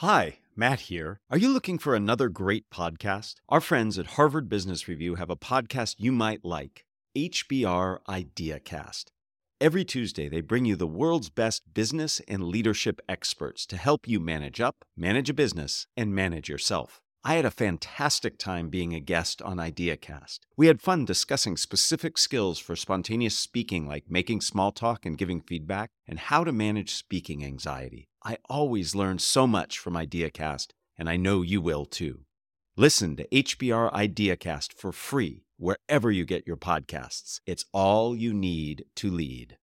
Hi, 0.00 0.40
Matt 0.54 0.80
here. 0.80 1.20
Are 1.30 1.38
you 1.38 1.48
looking 1.48 1.78
for 1.78 1.94
another 1.94 2.28
great 2.28 2.68
podcast? 2.68 3.36
Our 3.48 3.62
friends 3.62 3.98
at 3.98 4.08
Harvard 4.08 4.46
Business 4.46 4.88
Review 4.88 5.14
have 5.14 5.30
a 5.30 5.36
podcast 5.36 5.94
you 5.96 6.12
might 6.12 6.44
like 6.44 6.84
HBR 7.16 8.00
IdeaCast. 8.06 9.04
Every 9.58 9.86
Tuesday, 9.86 10.28
they 10.28 10.42
bring 10.42 10.66
you 10.66 10.76
the 10.76 10.86
world's 10.86 11.30
best 11.30 11.62
business 11.72 12.20
and 12.28 12.44
leadership 12.44 13.00
experts 13.08 13.64
to 13.64 13.78
help 13.78 14.06
you 14.06 14.20
manage 14.20 14.60
up, 14.60 14.84
manage 14.98 15.30
a 15.30 15.34
business, 15.34 15.86
and 15.96 16.14
manage 16.14 16.50
yourself. 16.50 17.00
I 17.24 17.36
had 17.36 17.46
a 17.46 17.50
fantastic 17.50 18.38
time 18.38 18.68
being 18.68 18.94
a 18.94 19.00
guest 19.00 19.40
on 19.40 19.56
IdeaCast. 19.56 20.40
We 20.58 20.66
had 20.66 20.82
fun 20.82 21.06
discussing 21.06 21.56
specific 21.56 22.18
skills 22.18 22.58
for 22.58 22.76
spontaneous 22.76 23.36
speaking, 23.36 23.88
like 23.88 24.04
making 24.10 24.42
small 24.42 24.72
talk 24.72 25.06
and 25.06 25.16
giving 25.16 25.40
feedback, 25.40 25.90
and 26.06 26.18
how 26.18 26.44
to 26.44 26.52
manage 26.52 26.92
speaking 26.92 27.42
anxiety. 27.42 28.10
I 28.26 28.38
always 28.50 28.96
learn 28.96 29.20
so 29.20 29.46
much 29.46 29.78
from 29.78 29.94
IdeaCast, 29.94 30.70
and 30.98 31.08
I 31.08 31.16
know 31.16 31.42
you 31.42 31.60
will 31.60 31.84
too. 31.84 32.22
Listen 32.76 33.14
to 33.14 33.28
HBR 33.28 33.92
IdeaCast 33.92 34.72
for 34.72 34.90
free 34.90 35.44
wherever 35.58 36.10
you 36.10 36.24
get 36.24 36.44
your 36.44 36.56
podcasts. 36.56 37.38
It's 37.46 37.66
all 37.72 38.16
you 38.16 38.34
need 38.34 38.84
to 38.96 39.12
lead. 39.12 39.58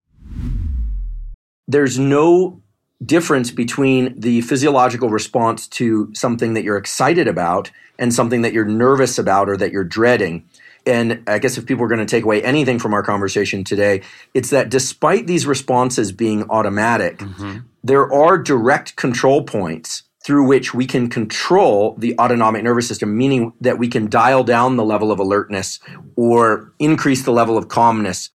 There's 1.69 1.97
no 1.97 2.61
difference 3.01 3.49
between 3.49 4.19
the 4.19 4.41
physiological 4.41 5.09
response 5.09 5.65
to 5.69 6.13
something 6.13 6.53
that 6.55 6.65
you're 6.65 6.75
excited 6.75 7.29
about 7.29 7.71
and 7.97 8.13
something 8.13 8.41
that 8.41 8.51
you're 8.51 8.65
nervous 8.65 9.17
about 9.17 9.47
or 9.47 9.55
that 9.55 9.71
you're 9.71 9.85
dreading. 9.85 10.43
And 10.85 11.23
I 11.27 11.39
guess 11.39 11.57
if 11.57 11.65
people 11.65 11.85
are 11.85 11.89
going 11.89 11.99
to 11.99 12.05
take 12.05 12.25
away 12.25 12.43
anything 12.43 12.77
from 12.77 12.93
our 12.93 13.03
conversation 13.03 13.63
today, 13.63 14.01
it's 14.33 14.49
that 14.49 14.69
despite 14.69 15.27
these 15.27 15.45
responses 15.45 16.11
being 16.11 16.49
automatic, 16.49 17.19
mm-hmm. 17.19 17.59
There 17.83 18.11
are 18.11 18.37
direct 18.37 18.95
control 18.95 19.43
points 19.43 20.03
through 20.25 20.45
which 20.45 20.73
we 20.73 20.85
can 20.85 21.09
control 21.09 21.95
the 21.97 22.17
autonomic 22.19 22.63
nervous 22.63 22.87
system, 22.87 23.17
meaning 23.17 23.53
that 23.61 23.77
we 23.79 23.87
can 23.87 24.09
dial 24.09 24.43
down 24.43 24.75
the 24.75 24.83
level 24.83 25.11
of 25.11 25.19
alertness 25.19 25.79
or 26.17 26.73
increase 26.77 27.23
the 27.23 27.31
level 27.31 27.57
of 27.57 27.69
calmness. 27.69 28.31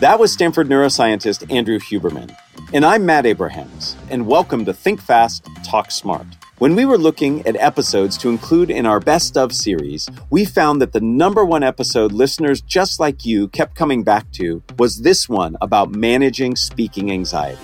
That 0.00 0.18
was 0.18 0.32
Stanford 0.32 0.68
neuroscientist 0.68 1.50
Andrew 1.50 1.78
Huberman. 1.78 2.36
And 2.72 2.84
I'm 2.84 3.06
Matt 3.06 3.24
Abrahams, 3.24 3.96
and 4.10 4.26
welcome 4.26 4.64
to 4.64 4.74
Think 4.74 5.00
Fast, 5.00 5.48
Talk 5.64 5.92
Smart. 5.92 6.26
When 6.58 6.74
we 6.74 6.84
were 6.84 6.98
looking 6.98 7.46
at 7.46 7.56
episodes 7.56 8.18
to 8.18 8.28
include 8.28 8.70
in 8.70 8.84
our 8.84 8.98
Best 8.98 9.36
of 9.36 9.52
series, 9.54 10.10
we 10.30 10.44
found 10.44 10.82
that 10.82 10.92
the 10.92 11.00
number 11.00 11.44
one 11.44 11.62
episode 11.62 12.10
listeners 12.10 12.60
just 12.60 12.98
like 12.98 13.24
you 13.24 13.46
kept 13.48 13.76
coming 13.76 14.02
back 14.02 14.30
to 14.32 14.62
was 14.76 15.02
this 15.02 15.28
one 15.28 15.56
about 15.60 15.92
managing 15.92 16.56
speaking 16.56 17.12
anxiety. 17.12 17.60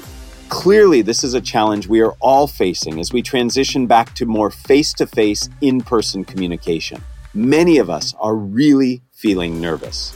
Clearly, 0.51 1.01
this 1.01 1.23
is 1.23 1.33
a 1.33 1.41
challenge 1.41 1.87
we 1.87 2.01
are 2.01 2.17
all 2.20 2.48
facing 2.48 2.98
as 2.98 3.12
we 3.12 3.23
transition 3.23 3.87
back 3.87 4.15
to 4.17 4.27
more 4.27 4.51
face 4.51 4.92
to 4.95 5.07
face, 5.07 5.48
in 5.61 5.81
person 5.81 6.25
communication. 6.25 7.01
Many 7.33 7.79
of 7.79 7.89
us 7.89 8.15
are 8.19 8.34
really 8.34 9.01
feeling 9.12 9.61
nervous. 9.61 10.15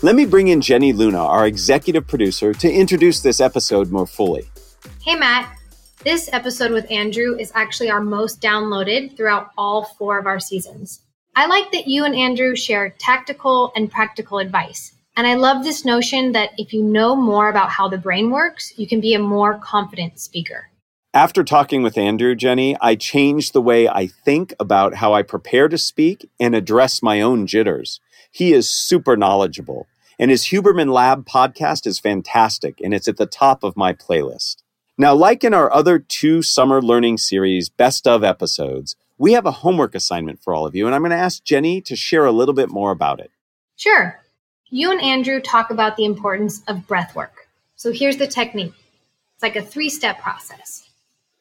Let 0.00 0.14
me 0.14 0.26
bring 0.26 0.46
in 0.46 0.60
Jenny 0.60 0.92
Luna, 0.92 1.18
our 1.18 1.44
executive 1.46 2.06
producer, 2.06 2.54
to 2.54 2.72
introduce 2.72 3.20
this 3.20 3.40
episode 3.40 3.90
more 3.90 4.06
fully. 4.06 4.48
Hey, 5.02 5.16
Matt. 5.16 5.58
This 6.04 6.30
episode 6.32 6.70
with 6.70 6.88
Andrew 6.88 7.36
is 7.36 7.50
actually 7.54 7.90
our 7.90 8.00
most 8.00 8.40
downloaded 8.40 9.16
throughout 9.16 9.50
all 9.58 9.86
four 9.98 10.18
of 10.18 10.26
our 10.26 10.38
seasons. 10.38 11.00
I 11.34 11.46
like 11.46 11.72
that 11.72 11.88
you 11.88 12.04
and 12.04 12.14
Andrew 12.14 12.54
share 12.54 12.94
tactical 12.98 13.72
and 13.74 13.90
practical 13.90 14.38
advice. 14.38 14.94
And 15.16 15.28
I 15.28 15.34
love 15.34 15.62
this 15.62 15.84
notion 15.84 16.32
that 16.32 16.50
if 16.58 16.72
you 16.72 16.82
know 16.82 17.14
more 17.14 17.48
about 17.48 17.70
how 17.70 17.88
the 17.88 17.98
brain 17.98 18.30
works, 18.30 18.72
you 18.76 18.88
can 18.88 19.00
be 19.00 19.14
a 19.14 19.20
more 19.20 19.58
confident 19.58 20.18
speaker. 20.18 20.70
After 21.12 21.44
talking 21.44 21.84
with 21.84 21.96
Andrew, 21.96 22.34
Jenny, 22.34 22.76
I 22.80 22.96
changed 22.96 23.52
the 23.52 23.62
way 23.62 23.88
I 23.88 24.08
think 24.08 24.52
about 24.58 24.94
how 24.94 25.14
I 25.14 25.22
prepare 25.22 25.68
to 25.68 25.78
speak 25.78 26.28
and 26.40 26.56
address 26.56 27.00
my 27.00 27.20
own 27.20 27.46
jitters. 27.46 28.00
He 28.32 28.52
is 28.52 28.68
super 28.68 29.16
knowledgeable, 29.16 29.86
and 30.18 30.32
his 30.32 30.46
Huberman 30.46 30.92
Lab 30.92 31.24
podcast 31.24 31.86
is 31.86 32.00
fantastic, 32.00 32.80
and 32.82 32.92
it's 32.92 33.06
at 33.06 33.16
the 33.16 33.26
top 33.26 33.62
of 33.62 33.76
my 33.76 33.92
playlist. 33.92 34.56
Now, 34.98 35.14
like 35.14 35.44
in 35.44 35.54
our 35.54 35.72
other 35.72 36.00
two 36.00 36.42
summer 36.42 36.82
learning 36.82 37.18
series, 37.18 37.68
best 37.68 38.08
of 38.08 38.24
episodes, 38.24 38.96
we 39.16 39.34
have 39.34 39.46
a 39.46 39.52
homework 39.52 39.94
assignment 39.94 40.42
for 40.42 40.52
all 40.52 40.66
of 40.66 40.74
you, 40.74 40.86
and 40.86 40.94
I'm 40.96 41.02
going 41.02 41.10
to 41.10 41.16
ask 41.16 41.44
Jenny 41.44 41.80
to 41.82 41.94
share 41.94 42.24
a 42.24 42.32
little 42.32 42.54
bit 42.54 42.70
more 42.70 42.90
about 42.90 43.20
it. 43.20 43.30
Sure 43.76 44.23
you 44.74 44.90
and 44.90 45.00
Andrew 45.00 45.40
talk 45.40 45.70
about 45.70 45.96
the 45.96 46.04
importance 46.04 46.60
of 46.66 46.84
breath 46.88 47.14
work. 47.14 47.46
So 47.76 47.92
here's 47.92 48.16
the 48.16 48.26
technique 48.26 48.74
it's 49.34 49.42
like 49.42 49.54
a 49.54 49.62
three 49.62 49.88
step 49.88 50.20
process. 50.20 50.90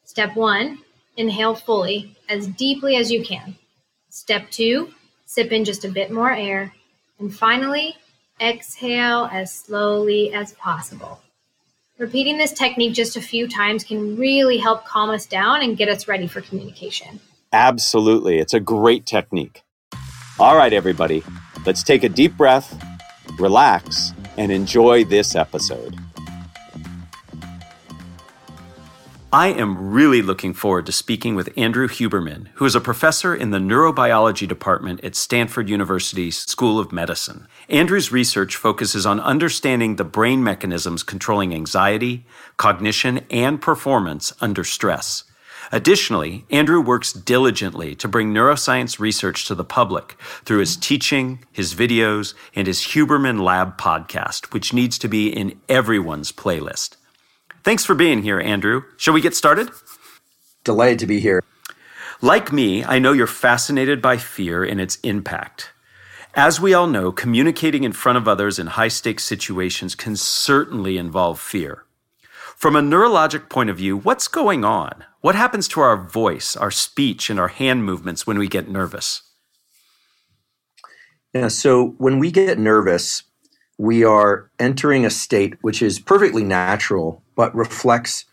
Step 0.06 0.36
one, 0.36 0.78
inhale 1.18 1.56
fully, 1.56 2.16
as 2.30 2.46
deeply 2.46 2.96
as 2.96 3.12
you 3.12 3.24
can. 3.24 3.56
Step 4.10 4.52
two, 4.52 4.94
sip 5.26 5.52
in 5.52 5.66
just 5.66 5.84
a 5.84 5.90
bit 5.90 6.12
more 6.12 6.32
air. 6.32 6.74
And 7.18 7.34
finally, 7.34 7.96
exhale 8.40 9.28
as 9.32 9.52
slowly 9.52 10.32
as 10.32 10.52
possible. 10.54 11.20
Repeating 11.98 12.38
this 12.38 12.54
technique 12.54 12.94
just 12.94 13.18
a 13.18 13.22
few 13.22 13.48
times 13.48 13.84
can 13.84 14.16
really 14.16 14.60
help 14.60 14.86
calm 14.86 15.10
us 15.10 15.26
down 15.26 15.64
and 15.64 15.76
get 15.76 15.90
us 15.90 16.08
ready 16.08 16.28
for 16.28 16.42
communication. 16.42 17.20
Absolutely. 17.52 18.38
It's 18.38 18.54
a 18.54 18.60
great 18.60 19.08
technique. 19.08 19.64
All 20.38 20.56
right, 20.56 20.74
everybody, 20.74 21.24
let's 21.66 21.82
take 21.82 22.04
a 22.04 22.10
deep 22.10 22.38
breath 22.38 22.93
relax, 23.40 24.14
and 24.38 24.52
enjoy 24.52 25.04
this 25.04 25.36
episode. 25.36 25.98
I 29.34 29.48
am 29.48 29.90
really 29.90 30.22
looking 30.22 30.54
forward 30.54 30.86
to 30.86 30.92
speaking 30.92 31.34
with 31.34 31.58
Andrew 31.58 31.88
Huberman, 31.88 32.50
who 32.54 32.66
is 32.66 32.76
a 32.76 32.80
professor 32.80 33.36
in 33.36 33.50
the 33.50 33.58
neurobiology 33.58 34.48
department 34.48 35.04
at 35.04 35.16
Stanford 35.16 35.70
University's 35.70 36.38
School 36.38 36.78
of 36.78 36.92
Medicine. 36.92 37.48
Andrew's 37.68 38.12
research 38.12 38.56
focuses 38.56 39.08
on 39.08 39.20
understanding 39.20 39.96
the 39.96 40.04
brain 40.04 40.44
mechanisms 40.44 41.02
controlling 41.02 41.52
anxiety, 41.52 42.28
cognition, 42.58 43.26
and 43.32 43.60
performance 43.60 44.34
under 44.40 44.64
stress. 44.64 45.24
Additionally, 45.74 46.46
Andrew 46.52 46.80
works 46.80 47.12
diligently 47.12 47.96
to 47.96 48.08
bring 48.08 48.32
neuroscience 48.32 49.00
research 49.00 49.48
to 49.48 49.56
the 49.56 49.64
public 49.64 50.16
through 50.46 50.60
his 50.60 50.78
teaching, 50.78 51.44
his 51.52 51.74
videos, 51.74 52.36
and 52.56 52.68
his 52.68 52.82
Huberman 52.82 53.42
Lab 53.42 53.76
podcast, 53.76 54.54
which 54.54 54.72
needs 54.72 55.00
to 55.00 55.08
be 55.08 55.30
in 55.36 55.60
everyone's 55.68 56.32
playlist. 56.32 56.98
Thanks 57.64 57.84
for 57.84 57.96
being 57.96 58.22
here, 58.22 58.40
Andrew. 58.40 58.84
Shall 58.98 59.16
we 59.16 59.22
get 59.22 59.36
started? 59.36 59.72
Delighted 60.64 61.00
to 61.00 61.08
be 61.08 61.20
here. 61.20 61.42
Like 62.22 62.54
me, 62.54 62.84
I 62.86 63.00
know 63.00 63.12
you're 63.12 63.26
fascinated 63.26 64.00
by 64.00 64.18
fear 64.18 64.64
and 64.64 64.80
its 64.80 64.98
impact. 64.98 65.72
As 66.36 66.62
we 66.62 66.76
all 66.76 66.86
know, 66.86 67.12
communicating 67.12 67.84
in 67.84 67.94
front 67.94 68.20
of 68.20 68.28
others 68.28 68.60
in 68.60 68.68
high 68.68 68.90
stakes 68.90 69.24
situations 69.24 69.96
can 69.96 70.18
certainly 70.18 71.00
involve 71.00 71.40
fear. 71.40 71.84
From 72.56 72.76
a 72.76 72.82
neurologic 72.82 73.50
point 73.50 73.70
of 73.70 73.78
view, 73.78 73.98
what's 73.98 74.28
going 74.28 74.64
on? 74.64 75.04
What 75.22 75.36
happens 75.36 75.68
to 75.70 75.82
our 75.82 75.98
voice, 75.98 76.56
our 76.56 76.72
speech, 76.72 77.30
and 77.30 77.40
our 77.40 77.48
hand 77.48 77.86
movements 77.86 78.26
when 78.28 78.38
we 78.38 78.48
get 78.48 78.70
nervous? 78.70 79.22
Yeah, 81.34 81.48
so 81.48 81.96
when 81.98 82.20
we 82.20 82.32
get 82.32 82.60
nervous, 82.60 83.24
we 83.78 84.04
are 84.04 84.52
entering 84.60 85.06
a 85.06 85.10
state 85.10 85.56
which 85.62 85.82
is 85.82 86.00
perfectly 86.00 86.44
natural, 86.44 87.24
but 87.36 87.54
reflects 87.56 88.26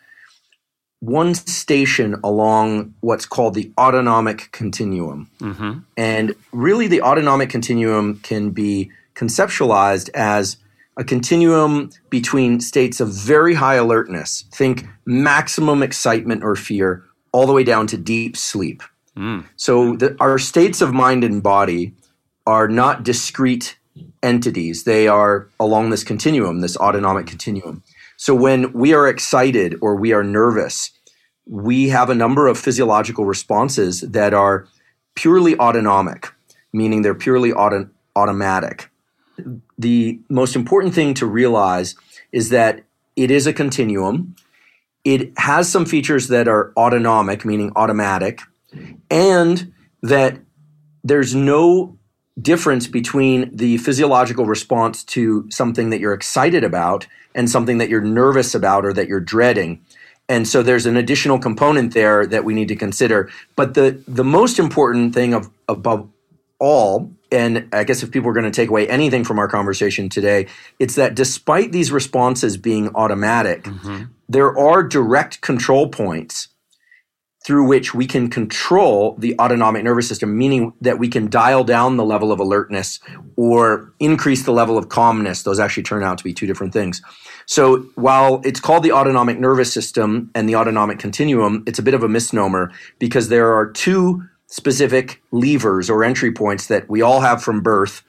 one 1.01 1.35
station 1.35 2.15
along 2.23 2.95
what's 3.01 3.25
called 3.25 3.55
the 3.55 3.73
autonomic 3.79 4.53
continuum. 4.53 5.31
Mm-hmm. 5.41 5.79
And 5.97 6.35
really, 6.53 6.87
the 6.89 7.03
autonomic 7.03 7.49
continuum 7.49 8.21
can 8.21 8.51
be 8.51 8.91
conceptualized 9.15 10.11
as 10.15 10.59
a 11.01 11.05
continuum 11.05 11.91
between 12.11 12.61
states 12.61 13.01
of 13.01 13.09
very 13.09 13.55
high 13.55 13.77
alertness, 13.77 14.45
think 14.53 14.85
maximum 15.07 15.83
excitement 15.83 16.45
or 16.45 16.55
fear, 16.55 17.03
all 17.33 17.47
the 17.47 17.55
way 17.55 17.65
down 17.65 17.87
to 17.87 17.97
deep 17.97 18.37
sleep. 18.37 18.83
Mm. 19.17 19.47
So 19.57 19.97
the, 19.97 20.15
our 20.21 20.39
states 20.39 20.83
of 20.83 20.93
mind 20.93 21.25
and 21.25 21.43
body 21.43 21.95
are 22.47 22.69
not 22.69 23.03
discrete 23.03 23.79
entities. 24.23 24.85
They 24.85 25.09
are 25.09 25.49
along 25.59 25.89
this 25.89 26.05
continuum, 26.05 26.61
this 26.61 26.77
autonomic 26.77 27.27
continuum. 27.27 27.83
So 28.19 28.35
when 28.35 28.71
we 28.75 28.93
are 28.93 29.09
excited 29.09 29.77
or 29.81 29.97
we 29.97 30.13
are 30.13 30.23
nervous, 30.23 30.91
we 31.47 31.89
have 31.89 32.11
a 32.11 32.15
number 32.15 32.47
of 32.47 32.59
physiological 32.59 33.25
responses 33.25 34.03
that 34.03 34.35
are 34.35 34.69
purely 35.15 35.59
autonomic, 35.59 36.29
meaning 36.75 37.01
they're 37.01 37.15
purely 37.15 37.55
auto- 37.55 37.89
automatic 38.15 38.90
the 39.79 40.21
most 40.29 40.57
important 40.57 40.95
thing 40.95 41.15
to 41.15 41.27
realize 41.27 41.95
is 42.33 42.51
that 42.51 42.85
it 43.17 43.31
is 43.31 43.47
a 43.47 43.53
continuum. 43.53 44.37
It 45.05 45.33
has 45.39 45.71
some 45.71 45.85
features 45.87 46.29
that 46.29 46.49
are 46.49 46.73
autonomic, 46.77 47.45
meaning 47.45 47.73
automatic, 47.77 48.41
and 49.11 49.73
that 50.03 50.39
there's 51.03 51.35
no 51.35 51.97
difference 52.41 52.87
between 52.87 53.55
the 53.55 53.79
physiological 53.79 54.47
response 54.47 55.05
to 55.05 55.47
something 55.51 55.91
that 55.91 56.01
you're 56.01 56.13
excited 56.15 56.65
about 56.65 57.07
and 57.35 57.51
something 57.51 57.79
that 57.79 57.89
you're 57.89 58.01
nervous 58.01 58.55
about 58.55 58.85
or 58.85 58.93
that 58.93 59.09
you're 59.09 59.21
dreading. 59.21 59.81
And 60.29 60.47
so 60.47 60.63
there's 60.63 60.87
an 60.87 60.97
additional 60.97 61.39
component 61.39 61.93
there 61.93 62.25
that 62.27 62.45
we 62.45 62.55
need 62.55 62.69
to 62.69 62.77
consider. 62.77 63.29
But 63.57 63.75
the, 63.75 64.03
the 64.07 64.25
most 64.25 64.59
important 64.59 65.13
thing 65.13 65.35
of, 65.35 65.51
above 65.69 66.09
all, 66.59 67.11
and 67.33 67.69
I 67.73 67.85
guess 67.85 68.03
if 68.03 68.11
people 68.11 68.31
are 68.31 68.33
going 68.33 68.45
to 68.45 68.51
take 68.51 68.69
away 68.69 68.89
anything 68.89 69.25
from 69.25 69.39
our 69.39 69.49
conversation 69.49 70.09
today, 70.09 70.47
it's 70.79 70.95
that 70.97 71.15
despite 71.15 71.73
these 71.73 71.93
responses 71.93 72.57
being 72.57 72.91
automatic, 72.95 73.65
mm-hmm. 73.65 74.05
there 74.29 74.57
are 74.59 74.83
direct 74.83 75.41
control 75.41 75.89
points 75.89 76.49
through 77.45 77.67
which 77.67 77.95
we 77.95 78.07
can 78.07 78.29
control 78.29 79.17
the 79.19 79.35
autonomic 79.39 79.83
nervous 79.83 80.07
system, 80.07 80.37
meaning 80.37 80.75
that 80.81 80.99
we 80.99 81.09
can 81.09 81.31
dial 81.31 81.65
down 81.65 81.97
the 81.97 82.05
level 82.05 82.33
of 82.33 82.39
alertness 82.39 83.01
or 83.37 83.95
increase 83.99 84.45
the 84.45 84.53
level 84.53 84.77
of 84.77 84.91
calmness. 84.91 85.43
Those 85.43 85.59
actually 85.59 85.85
turn 85.85 86.03
out 86.03 86.19
to 86.19 86.25
be 86.25 86.35
two 86.35 86.47
different 86.47 86.75
things. 86.75 87.01
So 87.47 87.79
while 87.95 88.43
it's 88.45 88.61
called 88.61 88.83
the 88.83 88.93
autonomic 88.93 89.41
nervous 89.41 89.73
system 89.73 90.31
and 90.35 90.49
the 90.49 90.57
autonomic 90.57 90.99
continuum, 90.99 91.65
it's 91.67 91.79
a 91.79 91.83
bit 91.83 91.95
of 91.95 92.03
a 92.03 92.09
misnomer 92.09 92.73
because 92.99 93.31
there 93.31 93.55
are 93.55 93.71
two 93.71 94.23
specific 94.51 95.23
levers 95.31 95.89
or 95.89 96.05
entry 96.05 96.31
points 96.31 96.67
that 96.67 96.89
we 96.91 97.01
all 97.01 97.21
have 97.21 97.43
from 97.43 97.63
birth 97.63 98.03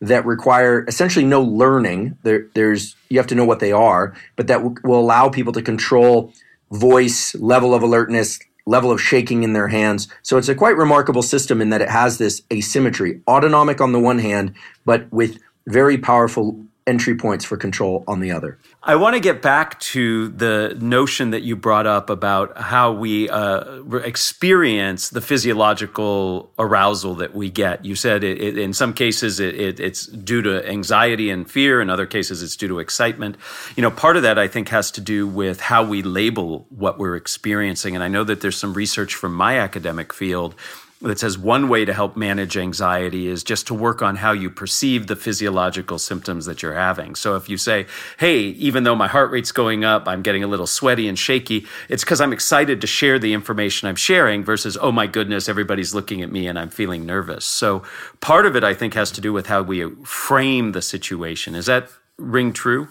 that 0.00 0.24
require 0.24 0.84
essentially 0.86 1.24
no 1.24 1.42
learning. 1.42 2.16
There, 2.22 2.46
there's 2.54 2.96
you 3.10 3.18
have 3.18 3.26
to 3.28 3.34
know 3.34 3.44
what 3.44 3.60
they 3.60 3.72
are, 3.72 4.14
but 4.36 4.46
that 4.46 4.58
w- 4.58 4.76
will 4.84 5.00
allow 5.00 5.28
people 5.28 5.52
to 5.52 5.62
control 5.62 6.32
voice, 6.70 7.34
level 7.34 7.74
of 7.74 7.82
alertness, 7.82 8.38
level 8.64 8.90
of 8.92 9.00
shaking 9.00 9.42
in 9.42 9.54
their 9.54 9.68
hands. 9.68 10.08
So 10.22 10.36
it's 10.36 10.48
a 10.48 10.54
quite 10.54 10.76
remarkable 10.76 11.22
system 11.22 11.60
in 11.60 11.70
that 11.70 11.82
it 11.82 11.88
has 11.88 12.18
this 12.18 12.42
asymmetry, 12.52 13.20
autonomic 13.26 13.80
on 13.80 13.92
the 13.92 13.98
one 13.98 14.18
hand, 14.18 14.54
but 14.84 15.10
with 15.12 15.38
very 15.66 15.98
powerful 15.98 16.64
entry 16.88 17.14
points 17.14 17.44
for 17.44 17.56
control 17.56 18.02
on 18.08 18.20
the 18.20 18.32
other. 18.32 18.58
I 18.82 18.96
want 18.96 19.14
to 19.14 19.20
get 19.20 19.42
back 19.42 19.78
to 19.80 20.28
the 20.28 20.76
notion 20.80 21.30
that 21.30 21.42
you 21.42 21.54
brought 21.54 21.86
up 21.86 22.08
about 22.08 22.56
how 22.56 22.92
we 22.92 23.28
uh, 23.28 23.82
experience 23.98 25.10
the 25.10 25.20
physiological 25.20 26.50
arousal 26.58 27.14
that 27.16 27.34
we 27.34 27.50
get. 27.50 27.84
You 27.84 27.94
said 27.94 28.24
it, 28.24 28.40
it, 28.40 28.56
in 28.56 28.72
some 28.72 28.94
cases 28.94 29.38
it, 29.38 29.78
it's 29.78 30.06
due 30.06 30.40
to 30.42 30.66
anxiety 30.66 31.28
and 31.28 31.48
fear, 31.48 31.82
in 31.82 31.90
other 31.90 32.06
cases 32.06 32.42
it's 32.42 32.56
due 32.56 32.68
to 32.68 32.78
excitement. 32.78 33.36
You 33.76 33.82
know, 33.82 33.90
part 33.90 34.16
of 34.16 34.22
that 34.22 34.38
I 34.38 34.48
think 34.48 34.70
has 34.70 34.90
to 34.92 35.00
do 35.02 35.28
with 35.28 35.60
how 35.60 35.84
we 35.84 36.02
label 36.02 36.66
what 36.70 36.98
we're 36.98 37.16
experiencing. 37.16 37.94
And 37.94 38.02
I 38.02 38.08
know 38.08 38.24
that 38.24 38.40
there's 38.40 38.56
some 38.56 38.72
research 38.72 39.14
from 39.14 39.34
my 39.34 39.58
academic 39.58 40.14
field 40.14 40.54
that 41.00 41.20
says 41.20 41.38
one 41.38 41.68
way 41.68 41.84
to 41.84 41.92
help 41.92 42.16
manage 42.16 42.56
anxiety 42.56 43.28
is 43.28 43.44
just 43.44 43.68
to 43.68 43.74
work 43.74 44.02
on 44.02 44.16
how 44.16 44.32
you 44.32 44.50
perceive 44.50 45.06
the 45.06 45.14
physiological 45.14 45.96
symptoms 45.96 46.44
that 46.46 46.60
you're 46.60 46.74
having. 46.74 47.14
So 47.14 47.36
if 47.36 47.48
you 47.48 47.56
say, 47.56 47.86
hey, 48.18 48.40
even 48.40 48.82
though 48.82 48.96
my 48.96 49.06
heart 49.06 49.30
rate's 49.30 49.52
going 49.52 49.84
up, 49.84 50.08
I'm 50.08 50.22
getting 50.22 50.42
a 50.42 50.48
little 50.48 50.66
sweaty 50.66 51.08
and 51.08 51.16
shaky, 51.16 51.66
it's 51.88 52.02
because 52.02 52.20
I'm 52.20 52.32
excited 52.32 52.80
to 52.80 52.88
share 52.88 53.20
the 53.20 53.32
information 53.32 53.88
I'm 53.88 53.96
sharing 53.96 54.42
versus, 54.42 54.76
oh 54.80 54.90
my 54.90 55.06
goodness, 55.06 55.48
everybody's 55.48 55.94
looking 55.94 56.20
at 56.20 56.32
me 56.32 56.48
and 56.48 56.58
I'm 56.58 56.70
feeling 56.70 57.06
nervous. 57.06 57.44
So 57.44 57.84
part 58.20 58.44
of 58.44 58.56
it, 58.56 58.64
I 58.64 58.74
think, 58.74 58.94
has 58.94 59.12
to 59.12 59.20
do 59.20 59.32
with 59.32 59.46
how 59.46 59.62
we 59.62 59.88
frame 60.04 60.72
the 60.72 60.82
situation. 60.82 61.54
Is 61.54 61.66
that 61.66 61.90
ring 62.16 62.52
true? 62.52 62.88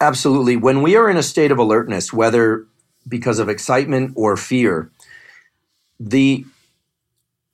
Absolutely. 0.00 0.56
When 0.56 0.80
we 0.80 0.96
are 0.96 1.10
in 1.10 1.18
a 1.18 1.22
state 1.22 1.50
of 1.50 1.58
alertness, 1.58 2.14
whether 2.14 2.66
because 3.06 3.38
of 3.38 3.50
excitement 3.50 4.12
or 4.16 4.38
fear, 4.38 4.90
the 6.00 6.46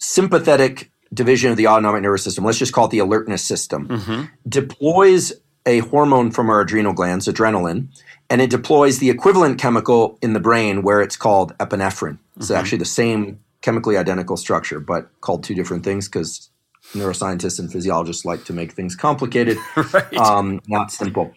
sympathetic 0.00 0.90
division 1.12 1.50
of 1.50 1.56
the 1.56 1.66
autonomic 1.66 2.02
nervous 2.02 2.24
system, 2.24 2.44
let's 2.44 2.58
just 2.58 2.72
call 2.72 2.86
it 2.86 2.90
the 2.90 2.98
alertness 2.98 3.44
system, 3.44 3.88
mm-hmm. 3.88 4.24
deploys 4.48 5.32
a 5.66 5.80
hormone 5.80 6.30
from 6.30 6.48
our 6.48 6.60
adrenal 6.60 6.92
glands, 6.92 7.28
adrenaline, 7.28 7.88
and 8.28 8.40
it 8.40 8.50
deploys 8.50 8.98
the 8.98 9.10
equivalent 9.10 9.58
chemical 9.58 10.18
in 10.22 10.32
the 10.32 10.40
brain 10.40 10.82
where 10.82 11.00
it's 11.00 11.16
called 11.16 11.56
epinephrine. 11.58 12.18
It's 12.36 12.46
mm-hmm. 12.46 12.56
actually 12.56 12.78
the 12.78 12.84
same 12.86 13.40
chemically 13.60 13.96
identical 13.96 14.36
structure, 14.36 14.80
but 14.80 15.10
called 15.20 15.44
two 15.44 15.54
different 15.54 15.84
things 15.84 16.08
because 16.08 16.48
neuroscientists 16.94 17.58
and 17.58 17.70
physiologists 17.70 18.24
like 18.24 18.44
to 18.44 18.52
make 18.52 18.72
things 18.72 18.96
complicated, 18.96 19.58
right. 19.92 20.14
um, 20.16 20.60
not 20.66 20.90
simple. 20.90 21.34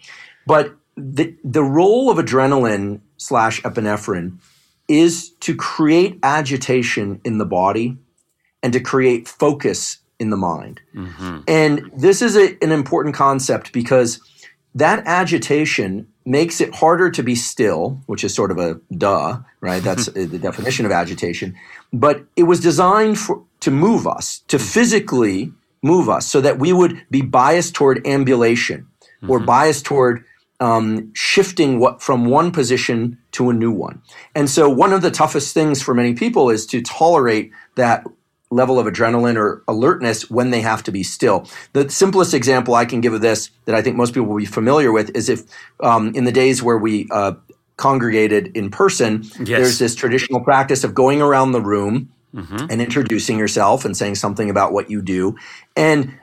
But 0.47 0.73
the, 0.95 1.35
the 1.43 1.63
role 1.63 2.09
of 2.09 2.17
adrenaline 2.17 3.01
slash 3.17 3.61
epinephrine 3.63 4.37
is 4.87 5.31
to 5.41 5.55
create 5.55 6.19
agitation 6.23 7.19
in 7.23 7.39
the 7.39 7.45
body 7.45 7.97
and 8.63 8.73
to 8.73 8.79
create 8.79 9.27
focus 9.27 9.99
in 10.19 10.29
the 10.29 10.37
mind. 10.37 10.81
Mm-hmm. 10.95 11.39
And 11.47 11.91
this 11.95 12.21
is 12.21 12.35
a, 12.35 12.57
an 12.63 12.71
important 12.71 13.13
concept 13.13 13.73
because 13.73 14.19
that 14.73 15.03
agitation 15.05 16.07
makes 16.25 16.61
it 16.61 16.73
harder 16.73 17.11
to 17.11 17.21
be 17.21 17.35
still, 17.35 18.01
which 18.05 18.23
is 18.23 18.33
sort 18.33 18.49
of 18.49 18.57
a 18.57 18.79
duh, 18.95 19.39
right? 19.59 19.83
That's 19.87 20.05
the 20.07 20.39
definition 20.39 20.85
of 20.85 20.91
agitation. 20.91 21.55
But 21.91 22.23
it 22.35 22.43
was 22.43 22.59
designed 22.59 23.19
for, 23.19 23.43
to 23.59 23.69
move 23.69 24.07
us, 24.07 24.39
to 24.47 24.57
physically 24.57 25.51
move 25.83 26.09
us, 26.09 26.25
so 26.25 26.39
that 26.41 26.57
we 26.57 26.71
would 26.71 27.05
be 27.11 27.21
biased 27.21 27.75
toward 27.75 28.07
ambulation 28.07 28.87
mm-hmm. 29.01 29.29
or 29.29 29.39
biased 29.39 29.85
toward 29.85 30.23
um, 30.59 31.11
shifting 31.13 31.79
what 31.79 32.01
from 32.01 32.25
one 32.25 32.51
position 32.51 33.17
to 33.33 33.49
a 33.49 33.53
new 33.53 33.71
one. 33.71 34.01
And 34.33 34.49
so, 34.49 34.69
one 34.69 34.93
of 34.93 35.01
the 35.01 35.11
toughest 35.11 35.53
things 35.53 35.81
for 35.81 35.93
many 35.93 36.13
people 36.13 36.49
is 36.49 36.65
to 36.67 36.81
tolerate 36.81 37.51
that 37.75 38.05
level 38.53 38.79
of 38.79 38.85
adrenaline 38.85 39.35
or 39.35 39.63
alertness 39.67 40.29
when 40.29 40.51
they 40.51 40.61
have 40.61 40.83
to 40.83 40.91
be 40.91 41.03
still. 41.03 41.47
The 41.73 41.89
simplest 41.89 42.33
example 42.33 42.75
I 42.75 42.85
can 42.85 43.01
give 43.01 43.13
of 43.13 43.21
this 43.21 43.49
that 43.65 43.75
I 43.75 43.81
think 43.81 43.95
most 43.95 44.13
people 44.13 44.27
will 44.27 44.37
be 44.37 44.45
familiar 44.45 44.91
with 44.91 45.15
is 45.15 45.29
if 45.29 45.43
um, 45.81 46.13
in 46.15 46.25
the 46.25 46.31
days 46.31 46.61
where 46.61 46.77
we 46.77 47.07
uh, 47.11 47.33
congregated 47.77 48.55
in 48.55 48.69
person, 48.69 49.23
yes. 49.39 49.47
there's 49.47 49.79
this 49.79 49.95
traditional 49.95 50.41
practice 50.41 50.83
of 50.83 50.93
going 50.93 51.21
around 51.21 51.51
the 51.51 51.61
room 51.61 52.11
mm-hmm. 52.33 52.67
and 52.69 52.81
introducing 52.81 53.37
yourself 53.37 53.85
and 53.85 53.95
saying 53.95 54.15
something 54.15 54.49
about 54.49 54.73
what 54.73 54.89
you 54.89 55.01
do. 55.01 55.35
And 55.75 56.17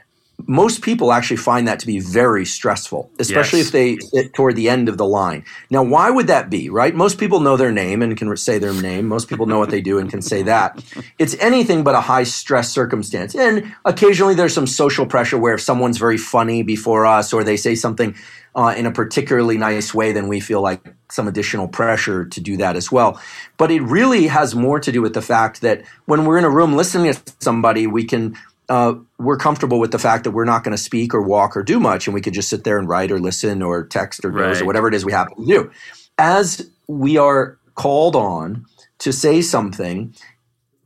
most 0.47 0.83
people 0.83 1.13
actually 1.13 1.37
find 1.37 1.67
that 1.69 1.79
to 1.81 1.87
be 1.87 1.99
very 1.99 2.45
stressful, 2.45 3.11
especially 3.19 3.61
yes. 3.61 3.69
if 3.69 3.73
they 3.73 3.97
sit 3.99 4.35
toward 4.35 4.57
the 4.57 4.69
end 4.69 4.89
of 4.89 4.97
the 4.97 5.07
line. 5.07 5.45
Now, 5.71 5.83
why 5.83 6.11
would 6.11 6.27
that 6.29 6.51
be, 6.51 6.69
right? 6.71 6.95
Most 6.95 7.19
people 7.19 7.41
know 7.41 7.57
their 7.57 7.73
name 7.73 8.03
and 8.03 8.17
can 8.17 8.37
say 8.37 8.59
their 8.59 8.75
name. 8.75 9.07
Most 9.07 9.29
people 9.29 9.47
know 9.47 9.59
what 9.59 9.71
they 9.71 9.81
do 9.81 9.99
and 9.99 10.11
can 10.11 10.23
say 10.23 10.43
that. 10.43 10.83
It's 11.19 11.37
anything 11.39 11.85
but 11.85 11.95
a 11.95 12.01
high 12.01 12.25
stress 12.25 12.71
circumstance. 12.71 13.35
And 13.35 13.75
occasionally 13.85 14.35
there's 14.35 14.55
some 14.55 14.67
social 14.67 15.07
pressure 15.07 15.39
where 15.39 15.55
if 15.55 15.61
someone's 15.61 15.99
very 15.99 16.19
funny 16.19 16.63
before 16.63 17.07
us 17.07 17.33
or 17.33 17.45
they 17.45 17.57
say 17.57 17.75
something 17.75 18.15
uh, 18.55 18.75
in 18.77 18.87
a 18.87 18.93
particularly 18.93 19.57
nice 19.57 19.95
way, 19.95 20.13
then 20.13 20.29
we 20.29 20.41
feel 20.41 20.61
like 20.61 20.95
some 21.11 21.29
additional 21.29 21.69
pressure 21.69 22.25
to 22.25 22.41
do 22.41 22.57
that 22.57 22.77
as 22.77 22.91
well. 22.91 23.21
But 23.57 23.71
it 23.71 23.81
really 23.83 24.27
has 24.27 24.55
more 24.55 24.81
to 24.81 24.91
do 24.91 25.03
with 25.03 25.15
the 25.15 25.23
fact 25.23 25.61
that 25.61 25.83
when 26.07 26.25
we're 26.25 26.39
in 26.39 26.45
a 26.45 26.51
room 26.51 26.77
listening 26.77 27.13
to 27.13 27.33
somebody, 27.41 27.87
we 27.87 28.05
can 28.05 28.37
uh, 28.71 28.95
we're 29.19 29.37
comfortable 29.37 29.81
with 29.81 29.91
the 29.91 29.99
fact 29.99 30.23
that 30.25 30.31
we're 30.31 30.45
not 30.45 30.63
going 30.63 30.75
to 30.75 30.83
speak 30.83 31.13
or 31.13 31.21
walk 31.21 31.57
or 31.57 31.63
do 31.63 31.81
much, 31.81 32.07
and 32.07 32.15
we 32.15 32.21
could 32.21 32.33
just 32.33 32.49
sit 32.49 32.63
there 32.63 32.79
and 32.79 32.89
write 32.89 33.11
or 33.11 33.19
listen 33.19 33.63
or 33.63 33.85
text 33.85 34.25
or 34.25 34.31
right. 34.31 34.63
or 34.63 34.65
whatever 34.65 34.87
it 34.87 34.95
is 34.95 35.05
we 35.05 35.13
happen 35.13 35.37
to 35.37 35.45
do. 35.45 35.71
As 36.17 36.71
we 36.87 37.19
are 37.19 37.59
called 37.75 38.15
on 38.15 38.65
to 39.01 39.13
say 39.13 39.43
something, 39.43 40.15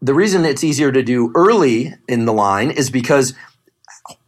the 0.00 0.14
reason 0.14 0.46
it's 0.46 0.64
easier 0.64 0.90
to 0.92 1.02
do 1.02 1.30
early 1.34 1.94
in 2.08 2.24
the 2.24 2.32
line 2.32 2.70
is 2.70 2.88
because 2.88 3.34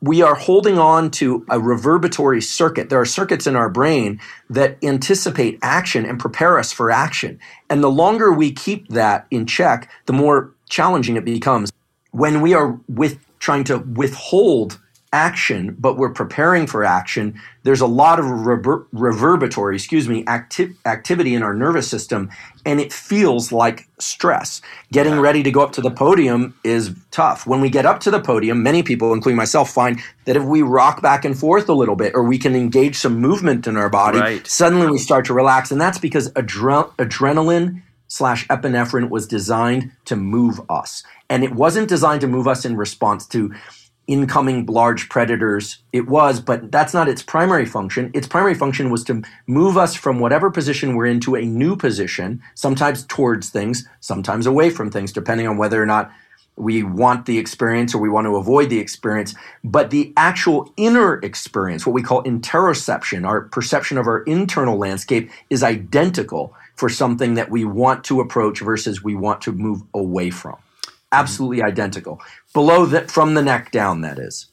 we 0.03 0.21
are 0.21 0.35
holding 0.35 0.79
on 0.79 1.11
to 1.13 1.45
a 1.49 1.59
reverberatory 1.59 2.43
circuit. 2.43 2.91
There 2.91 3.01
are 3.01 3.07
circuits 3.07 3.47
in 3.47 3.57
our 3.57 3.71
brain 3.71 4.21
that 4.51 4.77
anticipate 4.83 5.59
action 5.63 6.05
and 6.05 6.21
prepare 6.21 6.59
us 6.59 6.73
for 6.73 6.91
action. 6.91 7.39
And 7.71 7.83
the 7.83 7.91
longer 7.91 8.33
we 8.33 8.53
keep 8.53 8.89
that 8.89 9.27
in 9.31 9.47
check, 9.47 9.91
the 10.05 10.13
more 10.13 10.53
challenging 10.69 11.17
it 11.17 11.25
becomes. 11.25 11.73
When 12.11 12.41
we 12.41 12.55
are 12.55 12.79
with 12.89 13.19
trying 13.39 13.65
to 13.65 13.79
withhold 13.79 14.79
action, 15.13 15.75
but 15.79 15.97
we're 15.97 16.13
preparing 16.13 16.67
for 16.67 16.85
action, 16.85 17.41
there's 17.63 17.81
a 17.81 17.87
lot 17.87 18.19
of 18.19 18.27
rever- 18.27 18.87
reverberatory, 18.93 19.75
excuse 19.75 20.09
me, 20.09 20.25
acti- 20.27 20.75
activity 20.85 21.35
in 21.35 21.43
our 21.43 21.55
nervous 21.55 21.89
system, 21.89 22.29
and 22.67 22.81
it 22.81 22.93
feels 22.93 23.51
like 23.51 23.89
stress. 23.99 24.61
Getting 24.93 25.15
yeah. 25.15 25.21
ready 25.21 25.43
to 25.43 25.51
go 25.51 25.63
up 25.63 25.73
to 25.73 25.81
the 25.81 25.91
podium 25.91 26.55
is 26.65 26.95
tough. 27.11 27.47
When 27.47 27.61
we 27.61 27.71
get 27.71 27.87
up 27.87 28.01
to 28.01 28.11
the 28.11 28.21
podium, 28.21 28.63
many 28.63 28.83
people, 28.83 29.15
including 29.15 29.37
myself, 29.37 29.71
find 29.71 30.01
that 30.27 30.37
if 30.37 30.43
we 30.43 30.61
rock 30.61 31.01
back 31.01 31.25
and 31.25 31.39
forth 31.39 31.69
a 31.69 31.75
little 31.75 31.97
bit, 31.97 32.13
or 32.15 32.25
we 32.25 32.37
can 32.37 32.55
engage 32.55 32.97
some 32.97 33.19
movement 33.19 33.67
in 33.67 33.77
our 33.77 33.89
body, 33.89 34.19
right. 34.19 34.47
suddenly 34.47 34.89
we 34.91 34.99
start 34.99 35.25
to 35.27 35.35
relax, 35.35 35.71
and 35.71 35.81
that's 35.81 35.99
because 35.99 36.31
adre- 36.33 36.95
adrenaline 36.97 37.81
slash 38.09 38.47
epinephrine 38.49 39.11
was 39.11 39.27
designed 39.27 39.93
to 40.05 40.17
move 40.17 40.61
us. 40.69 41.03
And 41.29 41.45
it 41.45 41.55
wasn't 41.55 41.89
designed 41.89 42.21
to 42.23 42.29
move 42.29 42.47
us 42.47 42.65
in 42.65 42.77
response 42.77 43.27
to 43.29 43.53
incoming 44.07 44.67
large 44.67 45.09
predators. 45.09 45.79
It 45.93 46.07
was, 46.09 46.41
but 46.41 46.71
that's 46.71 46.95
not 46.95 47.09
its 47.09 47.23
primary 47.23 47.67
function. 47.67 48.11
Its 48.15 48.29
primary 48.29 48.55
function 48.55 48.91
was 48.91 49.03
to 49.05 49.23
move 49.47 49.77
us 49.77 49.95
from 49.95 50.21
whatever 50.21 50.51
position 50.51 50.95
we're 50.95 51.07
in 51.07 51.21
to 51.21 51.35
a 51.35 51.45
new 51.45 51.77
position, 51.77 52.41
sometimes 52.55 53.05
towards 53.07 53.51
things, 53.51 53.87
sometimes 54.01 54.47
away 54.47 54.71
from 54.71 54.91
things, 54.91 55.13
depending 55.13 55.49
on 55.49 55.57
whether 55.57 55.83
or 55.83 55.87
not 55.87 56.11
we 56.57 56.83
want 56.83 57.27
the 57.27 57.37
experience 57.39 57.95
or 57.95 57.99
we 57.99 58.09
want 58.09 58.27
to 58.27 58.37
avoid 58.37 58.71
the 58.71 58.79
experience. 58.79 59.35
But 59.63 59.91
the 59.91 60.13
actual 60.17 60.73
inner 60.77 61.17
experience, 61.17 61.85
what 61.85 61.93
we 61.93 62.03
call 62.03 62.23
interoception, 62.25 63.27
our 63.27 63.43
perception 63.43 63.99
of 63.99 64.07
our 64.07 64.23
internal 64.23 64.79
landscape, 64.79 65.31
is 65.51 65.63
identical 65.63 66.55
for 66.77 66.89
something 66.89 67.35
that 67.35 67.51
we 67.51 67.65
want 67.65 68.05
to 68.05 68.21
approach 68.21 68.61
versus 68.61 69.03
we 69.03 69.15
want 69.15 69.41
to 69.43 69.53
move 69.53 69.83
away 69.95 70.31
from. 70.31 70.57
Absolutely 71.13 71.59
mm-hmm. 71.59 71.69
identical. 71.69 72.21
Below 72.53 72.87
that, 72.87 73.11
from 73.11 73.35
the 73.35 73.43
neck 73.43 73.71
down, 73.71 74.03
that 74.03 74.19
is. 74.19 74.47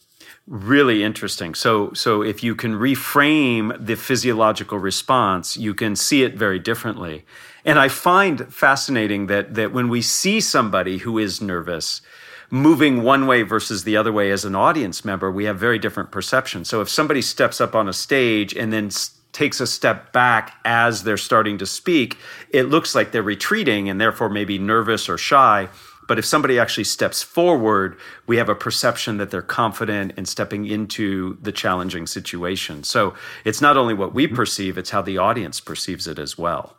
Really 0.45 1.03
interesting. 1.03 1.55
So, 1.55 1.93
so 1.93 2.21
if 2.21 2.43
you 2.43 2.53
can 2.53 2.73
reframe 2.73 3.85
the 3.85 3.95
physiological 3.95 4.77
response, 4.77 5.55
you 5.55 5.73
can 5.73 5.95
see 5.95 6.23
it 6.23 6.35
very 6.35 6.59
differently. 6.59 7.25
And 7.63 7.79
I 7.79 7.87
find 7.87 8.53
fascinating 8.53 9.27
that 9.27 9.55
that 9.55 9.71
when 9.71 9.87
we 9.87 10.01
see 10.01 10.41
somebody 10.41 10.97
who 10.97 11.17
is 11.17 11.41
nervous, 11.41 12.01
moving 12.49 13.03
one 13.03 13.25
way 13.25 13.41
versus 13.41 13.83
the 13.83 13.95
other 13.95 14.11
way 14.11 14.31
as 14.31 14.43
an 14.43 14.53
audience 14.53 15.05
member, 15.05 15.31
we 15.31 15.45
have 15.45 15.57
very 15.57 15.79
different 15.79 16.11
perceptions. 16.11 16.67
So 16.69 16.81
if 16.81 16.89
somebody 16.89 17.21
steps 17.21 17.61
up 17.61 17.73
on 17.73 17.87
a 17.87 17.93
stage 17.93 18.53
and 18.53 18.73
then 18.73 18.89
takes 19.33 19.59
a 19.59 19.67
step 19.67 20.13
back 20.13 20.55
as 20.63 21.03
they're 21.03 21.17
starting 21.17 21.57
to 21.57 21.65
speak, 21.65 22.17
it 22.49 22.63
looks 22.63 22.95
like 22.95 23.11
they're 23.11 23.23
retreating 23.23 23.89
and 23.89 23.99
therefore 23.99 24.29
maybe 24.29 24.57
nervous 24.57 25.09
or 25.09 25.17
shy. 25.17 25.67
But 26.07 26.19
if 26.19 26.25
somebody 26.25 26.59
actually 26.59 26.83
steps 26.83 27.23
forward, 27.23 27.97
we 28.27 28.37
have 28.37 28.49
a 28.49 28.55
perception 28.55 29.17
that 29.17 29.31
they're 29.31 29.41
confident 29.41 30.13
in 30.17 30.25
stepping 30.25 30.65
into 30.65 31.37
the 31.41 31.51
challenging 31.51 32.07
situation. 32.07 32.83
So 32.83 33.13
it's 33.45 33.61
not 33.61 33.77
only 33.77 33.93
what 33.93 34.13
we 34.13 34.27
perceive, 34.27 34.77
it's 34.77 34.91
how 34.91 35.01
the 35.01 35.17
audience 35.17 35.59
perceives 35.59 36.07
it 36.07 36.19
as 36.19 36.37
well. 36.37 36.77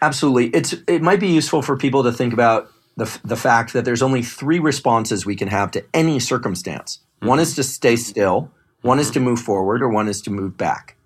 Absolutely. 0.00 0.48
It's 0.48 0.74
it 0.86 1.02
might 1.02 1.20
be 1.20 1.28
useful 1.28 1.62
for 1.62 1.76
people 1.76 2.02
to 2.04 2.12
think 2.12 2.32
about 2.32 2.70
the 2.96 3.18
the 3.24 3.36
fact 3.36 3.72
that 3.72 3.84
there's 3.84 4.02
only 4.02 4.22
three 4.22 4.58
responses 4.58 5.26
we 5.26 5.36
can 5.36 5.48
have 5.48 5.70
to 5.72 5.84
any 5.92 6.18
circumstance. 6.18 7.00
Mm-hmm. 7.18 7.28
One 7.28 7.40
is 7.40 7.54
to 7.56 7.62
stay 7.62 7.96
still, 7.96 8.50
one 8.82 8.96
mm-hmm. 8.96 9.02
is 9.02 9.10
to 9.12 9.20
move 9.20 9.40
forward, 9.40 9.82
or 9.82 9.88
one 9.88 10.08
is 10.08 10.20
to 10.22 10.30
move 10.30 10.56
back. 10.56 10.96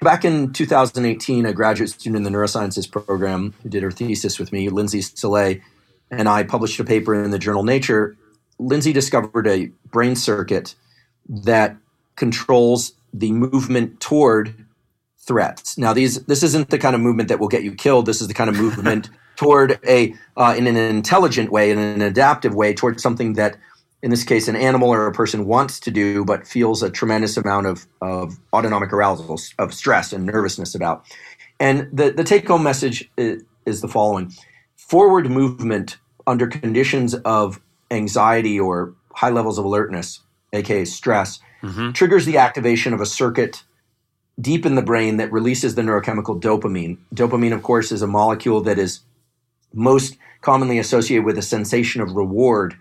Back 0.00 0.24
in 0.24 0.54
2018, 0.54 1.44
a 1.44 1.52
graduate 1.52 1.90
student 1.90 2.16
in 2.16 2.22
the 2.22 2.30
neurosciences 2.30 2.90
program 2.90 3.52
who 3.62 3.68
did 3.68 3.82
her 3.82 3.90
thesis 3.90 4.38
with 4.38 4.50
me, 4.50 4.70
Lindsey 4.70 5.00
Salay, 5.00 5.60
and 6.10 6.26
I 6.26 6.42
published 6.42 6.80
a 6.80 6.84
paper 6.84 7.22
in 7.22 7.30
the 7.32 7.38
journal 7.38 7.64
Nature. 7.64 8.16
Lindsey 8.58 8.94
discovered 8.94 9.46
a 9.46 9.66
brain 9.90 10.16
circuit 10.16 10.74
that 11.28 11.76
controls 12.16 12.94
the 13.12 13.30
movement 13.32 14.00
toward 14.00 14.54
threats. 15.18 15.76
Now, 15.76 15.92
these 15.92 16.24
this 16.24 16.42
isn't 16.42 16.70
the 16.70 16.78
kind 16.78 16.94
of 16.94 17.02
movement 17.02 17.28
that 17.28 17.38
will 17.38 17.48
get 17.48 17.62
you 17.62 17.74
killed. 17.74 18.06
This 18.06 18.22
is 18.22 18.28
the 18.28 18.34
kind 18.34 18.48
of 18.48 18.56
movement 18.56 19.10
toward 19.36 19.78
a 19.86 20.14
uh, 20.38 20.54
in 20.56 20.66
an 20.66 20.76
intelligent 20.76 21.52
way, 21.52 21.70
in 21.70 21.78
an 21.78 22.00
adaptive 22.00 22.54
way, 22.54 22.72
towards 22.72 23.02
something 23.02 23.34
that, 23.34 23.58
in 24.02 24.10
this 24.10 24.24
case, 24.24 24.48
an 24.48 24.56
animal 24.56 24.90
or 24.90 25.06
a 25.06 25.12
person 25.12 25.46
wants 25.46 25.78
to 25.80 25.90
do, 25.90 26.24
but 26.24 26.46
feels 26.46 26.82
a 26.82 26.90
tremendous 26.90 27.36
amount 27.36 27.66
of 27.66 27.86
of 28.00 28.38
autonomic 28.52 28.92
arousal, 28.92 29.38
of 29.58 29.74
stress 29.74 30.12
and 30.12 30.26
nervousness 30.26 30.74
about. 30.74 31.04
And 31.58 31.88
the 31.92 32.10
the 32.10 32.24
take 32.24 32.48
home 32.48 32.62
message 32.62 33.10
is, 33.16 33.42
is 33.66 33.80
the 33.80 33.88
following: 33.88 34.32
forward 34.76 35.30
movement 35.30 35.98
under 36.26 36.46
conditions 36.46 37.14
of 37.14 37.60
anxiety 37.90 38.58
or 38.58 38.94
high 39.12 39.30
levels 39.30 39.58
of 39.58 39.64
alertness, 39.64 40.20
aka 40.52 40.84
stress, 40.84 41.40
mm-hmm. 41.62 41.92
triggers 41.92 42.24
the 42.24 42.38
activation 42.38 42.94
of 42.94 43.00
a 43.00 43.06
circuit 43.06 43.64
deep 44.40 44.64
in 44.64 44.74
the 44.74 44.82
brain 44.82 45.18
that 45.18 45.30
releases 45.30 45.74
the 45.74 45.82
neurochemical 45.82 46.40
dopamine. 46.40 46.96
Dopamine, 47.14 47.52
of 47.52 47.62
course, 47.62 47.92
is 47.92 48.00
a 48.00 48.06
molecule 48.06 48.62
that 48.62 48.78
is 48.78 49.00
most 49.74 50.16
commonly 50.40 50.78
associated 50.78 51.24
with 51.24 51.36
a 51.36 51.42
sensation 51.42 52.00
of 52.00 52.12
reward. 52.12 52.74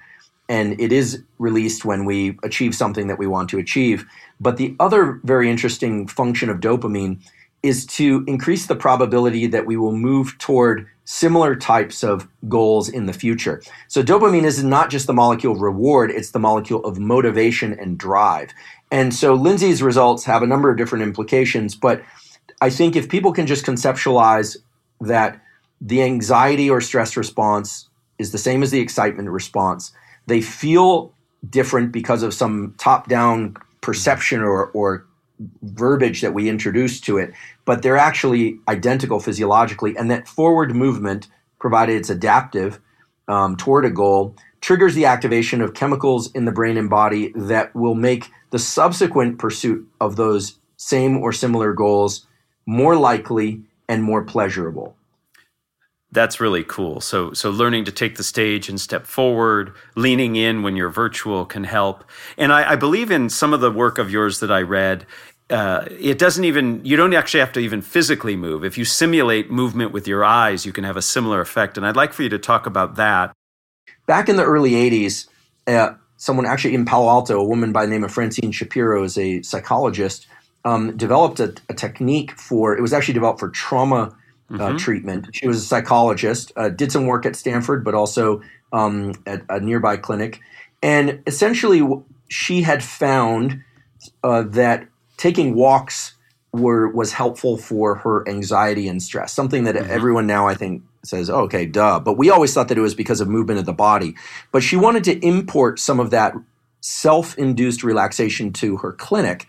And 0.50 0.80
it 0.82 0.92
is 0.92 1.24
released 1.38 1.86
when 1.86 2.04
we 2.04 2.38
achieve 2.44 2.76
something 2.76 3.08
that 3.08 3.20
we 3.20 3.28
want 3.28 3.50
to 3.52 3.60
achieve. 3.60 4.06
But 4.42 4.58
the 4.58 4.76
other 4.80 5.22
very 5.24 5.50
interesting 5.50 6.08
function 6.08 6.50
of 6.50 6.60
dopamine 6.60 7.20
is 7.62 7.86
to 7.86 8.24
increase 8.28 8.66
the 8.68 8.76
probability 8.76 9.46
that 9.48 9.66
we 9.66 9.78
will 9.78 9.96
move 9.96 10.38
toward 10.38 10.88
similar 11.06 11.56
types 11.56 12.04
of 12.04 12.28
goals 12.48 12.88
in 12.88 13.06
the 13.06 13.14
future. 13.14 13.62
So 13.88 14.04
dopamine 14.04 14.44
is 14.44 14.64
not 14.64 14.90
just 14.90 15.08
the 15.08 15.14
molecule 15.14 15.54
of 15.54 15.62
reward, 15.62 16.12
it's 16.12 16.32
the 16.32 16.40
molecule 16.40 16.86
of 16.86 17.00
motivation 17.00 17.74
and 17.80 17.98
drive. 17.98 18.52
And 18.92 19.14
so 19.14 19.34
Lindsey's 19.34 19.84
results 19.84 20.24
have 20.26 20.42
a 20.42 20.48
number 20.48 20.70
of 20.70 20.78
different 20.78 21.04
implications, 21.04 21.76
but 21.76 22.04
I 22.62 22.70
think 22.70 22.96
if 22.96 23.10
people 23.10 23.34
can 23.34 23.48
just 23.48 23.66
conceptualize 23.66 24.58
that 25.02 25.42
the 25.82 26.04
anxiety 26.04 26.70
or 26.70 26.82
stress 26.82 27.18
response 27.18 27.90
is 28.18 28.32
the 28.32 28.38
same 28.38 28.64
as 28.64 28.72
the 28.72 28.80
excitement 28.80 29.30
response, 29.30 29.94
they 30.30 30.42
feel 30.42 31.14
different 31.50 31.92
because 31.92 32.24
of 32.24 32.34
some 32.34 32.76
top 32.78 33.08
down 33.08 33.56
perception 33.82 34.42
or, 34.42 34.68
or 34.68 35.06
verbiage 35.64 36.22
that 36.22 36.34
we 36.34 36.50
introduce 36.50 37.00
to 37.02 37.18
it, 37.18 37.34
but 37.66 37.82
they're 37.82 37.98
actually 37.98 38.60
identical 38.68 39.20
physiologically. 39.20 39.96
And 39.98 40.12
that 40.12 40.28
forward 40.28 40.76
movement, 40.76 41.28
provided 41.60 41.96
it's 41.96 42.10
adaptive 42.10 42.80
um, 43.28 43.56
toward 43.56 43.86
a 43.86 43.90
goal, 43.90 44.36
triggers 44.62 44.96
the 44.96 45.06
activation 45.06 45.62
of 45.62 45.74
chemicals 45.74 46.32
in 46.34 46.46
the 46.46 46.52
brain 46.52 46.78
and 46.78 46.90
body 46.90 47.32
that 47.36 47.74
will 47.76 47.96
make 47.96 48.30
the 48.50 48.60
subsequent 48.60 49.40
pursuit 49.40 49.88
of 50.02 50.16
those 50.16 50.58
same 50.78 51.18
or 51.18 51.32
similar 51.32 51.74
goals 51.74 52.26
more 52.66 52.96
likely 52.96 53.62
and 53.88 54.04
more 54.04 54.24
pleasurable. 54.24 54.96
That's 56.12 56.40
really 56.40 56.64
cool. 56.64 57.02
So, 57.02 57.34
so 57.34 57.52
learning 57.52 57.86
to 57.86 57.92
take 57.92 58.16
the 58.16 58.24
stage 58.24 58.68
and 58.68 58.82
step 58.82 59.06
forward, 59.06 59.74
leaning 59.96 60.36
in 60.36 60.64
when 60.64 60.76
you're 60.76 60.90
virtual 60.90 61.46
can 61.46 61.64
help. 61.64 62.04
And 62.38 62.52
I, 62.52 62.72
I 62.72 62.76
believe 62.76 63.12
in 63.12 63.30
some 63.30 63.54
of 63.54 63.62
the 63.62 63.72
work 63.72 64.00
of 64.00 64.10
yours 64.10 64.40
that 64.40 64.52
I 64.52 64.62
read. 64.62 65.06
Uh, 65.52 65.86
it 65.90 66.18
doesn't 66.20 66.46
even 66.46 66.84
you 66.84 66.96
don't 66.96 67.14
actually 67.14 67.40
have 67.40 67.52
to 67.54 67.60
even 67.60 67.82
physically 67.82 68.36
move. 68.36 68.64
If 68.64 68.78
you 68.78 68.86
simulate 68.86 69.52
movement 69.52 69.92
with 69.92 70.08
your 70.08 70.24
eyes, 70.24 70.66
you 70.66 70.72
can 70.72 70.84
have 70.84 70.98
a 70.98 71.02
similar 71.02 71.42
effect. 71.42 71.78
And 71.78 71.86
I'd 71.86 71.96
like 71.96 72.14
for 72.14 72.24
you 72.24 72.30
to 72.30 72.40
talk 72.40 72.66
about 72.66 72.96
that. 72.96 73.32
Back 74.06 74.30
in 74.30 74.36
the 74.36 74.44
early 74.44 74.72
'80s, 74.72 75.28
uh, 75.66 75.94
someone 76.18 76.46
actually 76.46 76.76
in 76.76 76.86
Palo 76.86 77.10
Alto, 77.10 77.40
a 77.40 77.44
woman 77.44 77.72
by 77.72 77.86
the 77.86 77.92
name 77.92 78.04
of 78.04 78.12
Francine 78.12 78.52
Shapiro, 78.52 79.04
is 79.04 79.18
a 79.18 79.42
psychologist, 79.42 80.28
um, 80.66 80.96
developed 80.96 81.40
a, 81.40 81.56
a 81.68 81.74
technique 81.74 82.32
for. 82.40 82.78
It 82.78 82.82
was 82.82 82.94
actually 82.94 83.16
developed 83.16 83.40
for 83.40 83.50
trauma 83.50 84.16
mm-hmm. 84.50 84.78
treatment. 84.78 85.28
She 85.34 85.48
was 85.48 85.58
a 85.58 85.66
psychologist, 85.66 86.52
uh, 86.56 86.70
did 86.70 86.92
some 86.92 87.06
work 87.06 87.26
at 87.26 87.36
Stanford, 87.36 87.84
but 87.84 87.94
also 87.94 88.42
um, 88.72 89.14
at 89.26 89.44
a 89.50 89.60
nearby 89.60 89.98
clinic. 89.98 90.40
And 90.82 91.22
essentially, 91.28 91.88
she 92.30 92.62
had 92.62 92.84
found 92.84 93.64
uh, 94.24 94.44
that 94.44 94.88
taking 95.18 95.56
walks 95.56 96.16
were 96.52 96.88
was 96.88 97.14
helpful 97.14 97.58
for 97.58 97.96
her 97.96 98.28
anxiety 98.28 98.88
and 98.88 99.02
stress. 99.04 99.34
Something 99.34 99.66
that 99.66 99.76
mm-hmm. 99.76 99.92
everyone 99.92 100.26
now, 100.26 100.48
I 100.48 100.56
think, 100.56 100.84
says, 101.04 101.30
oh, 101.30 101.42
"Okay, 101.42 101.66
duh." 101.66 102.00
But 102.00 102.18
we 102.18 102.30
always 102.30 102.54
thought 102.54 102.70
that 102.70 102.78
it 102.78 102.82
was 102.82 102.96
because 102.96 103.22
of 103.22 103.28
movement 103.28 103.60
of 103.60 103.66
the 103.66 103.74
body. 103.74 104.16
But 104.52 104.64
she 104.64 104.76
wanted 104.76 105.04
to 105.06 105.26
import 105.26 105.80
some 105.80 106.00
of 106.00 106.10
that 106.12 106.34
self-induced 106.82 107.84
relaxation 107.84 108.54
to 108.54 108.78
her 108.78 108.94
clinic 108.94 109.48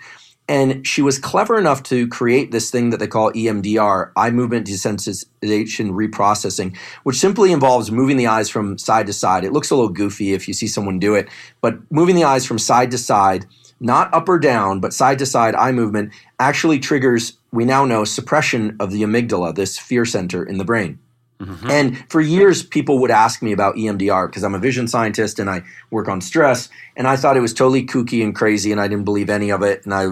and 0.51 0.85
she 0.85 1.01
was 1.01 1.17
clever 1.17 1.57
enough 1.57 1.85
to 1.85 2.09
create 2.09 2.51
this 2.51 2.73
thing 2.73 2.91
that 2.91 2.97
they 2.97 3.07
call 3.07 3.33
EMDR, 3.33 4.11
eye 4.17 4.31
movement 4.33 4.67
desensitization 4.67 5.93
reprocessing, 5.93 6.77
which 7.05 7.17
simply 7.17 7.53
involves 7.53 7.93
moving 7.93 8.17
the 8.17 8.27
eyes 8.27 8.51
from 8.51 8.77
side 8.77 9.07
to 9.07 9.13
side. 9.13 9.45
It 9.45 9.53
looks 9.53 9.71
a 9.71 9.77
little 9.77 9.93
goofy 9.93 10.33
if 10.33 10.49
you 10.49 10.55
see 10.55 10.67
someone 10.67 10.99
do 10.99 11.15
it, 11.15 11.29
but 11.61 11.79
moving 11.93 12.17
the 12.17 12.25
eyes 12.25 12.45
from 12.45 12.59
side 12.59 12.91
to 12.91 12.99
side, 12.99 13.47
not 13.79 14.13
up 14.13 14.29
or 14.29 14.41
down, 14.41 14.81
but 14.81 14.93
side 14.93 15.21
to 15.21 15.27
side 15.27 15.55
eye 15.55 15.71
movement 15.71 16.13
actually 16.41 16.81
triggers, 16.81 17.35
we 17.53 17.65
now 17.65 17.85
know, 17.85 18.05
suppression 18.05 18.77
of 18.81 18.91
the 18.91 19.03
amygdala, 19.03 19.55
this 19.55 19.79
fear 19.79 20.05
center 20.05 20.43
in 20.43 20.59
the 20.59 20.65
brain. 20.65 20.99
Mm-hmm. 21.39 21.71
And 21.71 22.11
for 22.11 22.21
years, 22.21 22.65
people 22.65 22.99
would 22.99 23.13
ask 23.13 23.41
me 23.41 23.53
about 23.53 23.77
EMDR 23.77 24.27
because 24.27 24.43
I'm 24.43 24.57
a 24.57 24.59
vision 24.59 24.89
scientist 24.89 25.39
and 25.39 25.49
I 25.49 25.63
work 25.93 26.09
on 26.09 26.21
stress. 26.21 26.69
And 26.97 27.07
I 27.07 27.15
thought 27.15 27.37
it 27.37 27.41
was 27.41 27.55
totally 27.55 27.87
kooky 27.87 28.23
and 28.23 28.35
crazy, 28.35 28.73
and 28.73 28.81
I 28.81 28.89
didn't 28.89 29.05
believe 29.05 29.31
any 29.31 29.51
of 29.51 29.63
it. 29.63 29.85
And 29.85 29.95
I 29.95 30.09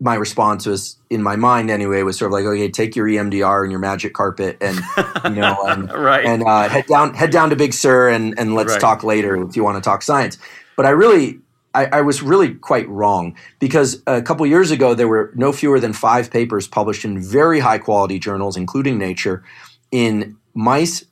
my 0.00 0.14
response 0.14 0.66
was 0.66 0.96
in 1.08 1.22
my 1.22 1.36
mind 1.36 1.70
anyway 1.70 2.02
was 2.02 2.18
sort 2.18 2.30
of 2.30 2.32
like 2.32 2.44
okay 2.44 2.70
take 2.70 2.94
your 2.94 3.06
EMDR 3.06 3.62
and 3.62 3.70
your 3.70 3.80
magic 3.80 4.12
carpet 4.12 4.56
and 4.60 4.76
you 5.24 5.40
know 5.40 5.56
and, 5.66 5.90
right. 5.92 6.26
and 6.26 6.42
uh, 6.42 6.68
head 6.68 6.86
down 6.86 7.14
head 7.14 7.30
down 7.30 7.50
to 7.50 7.56
Big 7.56 7.72
Sur 7.72 8.08
and 8.08 8.38
and 8.38 8.54
let's 8.54 8.72
right. 8.72 8.80
talk 8.80 9.02
later 9.02 9.42
if 9.42 9.56
you 9.56 9.64
want 9.64 9.82
to 9.82 9.86
talk 9.86 10.02
science 10.02 10.38
but 10.76 10.84
I 10.86 10.90
really 10.90 11.40
I, 11.74 11.86
I, 11.86 12.00
was 12.00 12.22
really 12.22 12.54
quite 12.54 12.88
wrong 12.88 13.36
because 13.58 14.02
a 14.06 14.22
couple 14.22 14.46
years 14.46 14.70
ago 14.70 14.94
there 14.94 15.08
were 15.08 15.30
no 15.34 15.52
fewer 15.52 15.78
than 15.78 15.92
five 15.92 16.30
papers 16.30 16.66
published 16.66 17.04
in 17.04 17.22
very 17.22 17.60
high 17.60 17.78
quality 17.78 18.18
journals 18.18 18.56
including 18.56 18.98
Nature 18.98 19.44
in 19.90 20.36
mice 20.54 21.04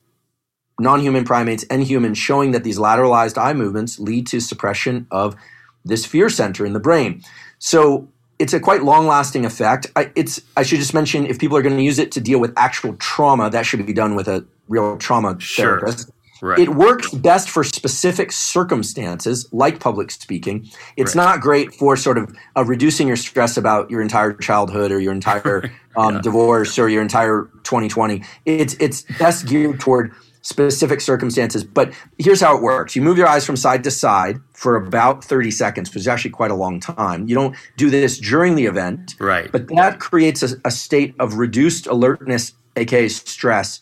non-human 0.78 1.24
primates 1.24 1.64
and 1.70 1.84
humans 1.84 2.18
showing 2.18 2.50
that 2.50 2.64
these 2.64 2.78
lateralized 2.78 3.38
eye 3.38 3.52
movements 3.52 3.98
lead 3.98 4.26
to 4.26 4.40
suppression 4.40 5.06
of 5.10 5.36
this 5.84 6.04
fear 6.04 6.28
center 6.28 6.66
in 6.66 6.72
the 6.74 6.80
brain 6.80 7.22
so 7.58 8.08
it's 8.38 8.52
a 8.52 8.60
quite 8.60 8.82
long 8.82 9.06
lasting 9.06 9.44
effect. 9.44 9.86
I, 9.96 10.10
it's 10.14 10.40
I 10.56 10.62
should 10.62 10.78
just 10.78 10.94
mention 10.94 11.26
if 11.26 11.38
people 11.38 11.56
are 11.56 11.62
going 11.62 11.76
to 11.76 11.82
use 11.82 11.98
it 11.98 12.12
to 12.12 12.20
deal 12.20 12.40
with 12.40 12.52
actual 12.56 12.94
trauma, 12.96 13.50
that 13.50 13.66
should 13.66 13.84
be 13.86 13.92
done 13.92 14.14
with 14.14 14.28
a 14.28 14.44
real 14.68 14.96
trauma 14.98 15.38
sure. 15.40 15.80
therapist. 15.80 16.10
Right. 16.42 16.58
It 16.58 16.70
works 16.70 17.10
best 17.10 17.48
for 17.48 17.64
specific 17.64 18.30
circumstances, 18.30 19.48
like 19.52 19.80
public 19.80 20.10
speaking. 20.10 20.68
It's 20.96 21.14
right. 21.16 21.24
not 21.24 21.40
great 21.40 21.74
for 21.74 21.96
sort 21.96 22.18
of 22.18 22.36
uh, 22.56 22.64
reducing 22.64 23.06
your 23.06 23.16
stress 23.16 23.56
about 23.56 23.90
your 23.90 24.02
entire 24.02 24.34
childhood 24.34 24.92
or 24.92 24.98
your 24.98 25.12
entire 25.12 25.70
um, 25.96 26.16
Yeah. 26.16 26.20
divorce 26.20 26.78
or 26.78 26.88
your 26.88 27.02
entire 27.02 27.48
2020. 27.62 28.22
It's 28.44 28.74
it's 28.74 29.02
best 29.18 29.46
geared 29.46 29.80
toward 29.80 30.12
specific 30.44 31.00
circumstances. 31.00 31.64
But 31.64 31.92
here's 32.18 32.40
how 32.40 32.56
it 32.56 32.62
works: 32.62 32.94
you 32.94 33.02
move 33.02 33.18
your 33.18 33.26
eyes 33.26 33.44
from 33.44 33.56
side 33.56 33.82
to 33.84 33.90
side 33.90 34.36
for 34.52 34.76
about 34.76 35.24
30 35.24 35.50
seconds, 35.50 35.90
which 35.90 35.96
is 36.02 36.08
actually 36.08 36.30
quite 36.30 36.52
a 36.52 36.54
long 36.54 36.78
time. 36.78 37.26
You 37.26 37.34
don't 37.34 37.56
do 37.76 37.90
this 37.90 38.18
during 38.18 38.54
the 38.54 38.66
event, 38.66 39.16
Right. 39.18 39.50
but 39.50 39.66
that 39.68 39.98
creates 39.98 40.42
a, 40.42 40.50
a 40.64 40.70
state 40.70 41.14
of 41.18 41.34
reduced 41.34 41.86
alertness, 41.88 42.52
aka 42.76 43.08
stress. 43.08 43.80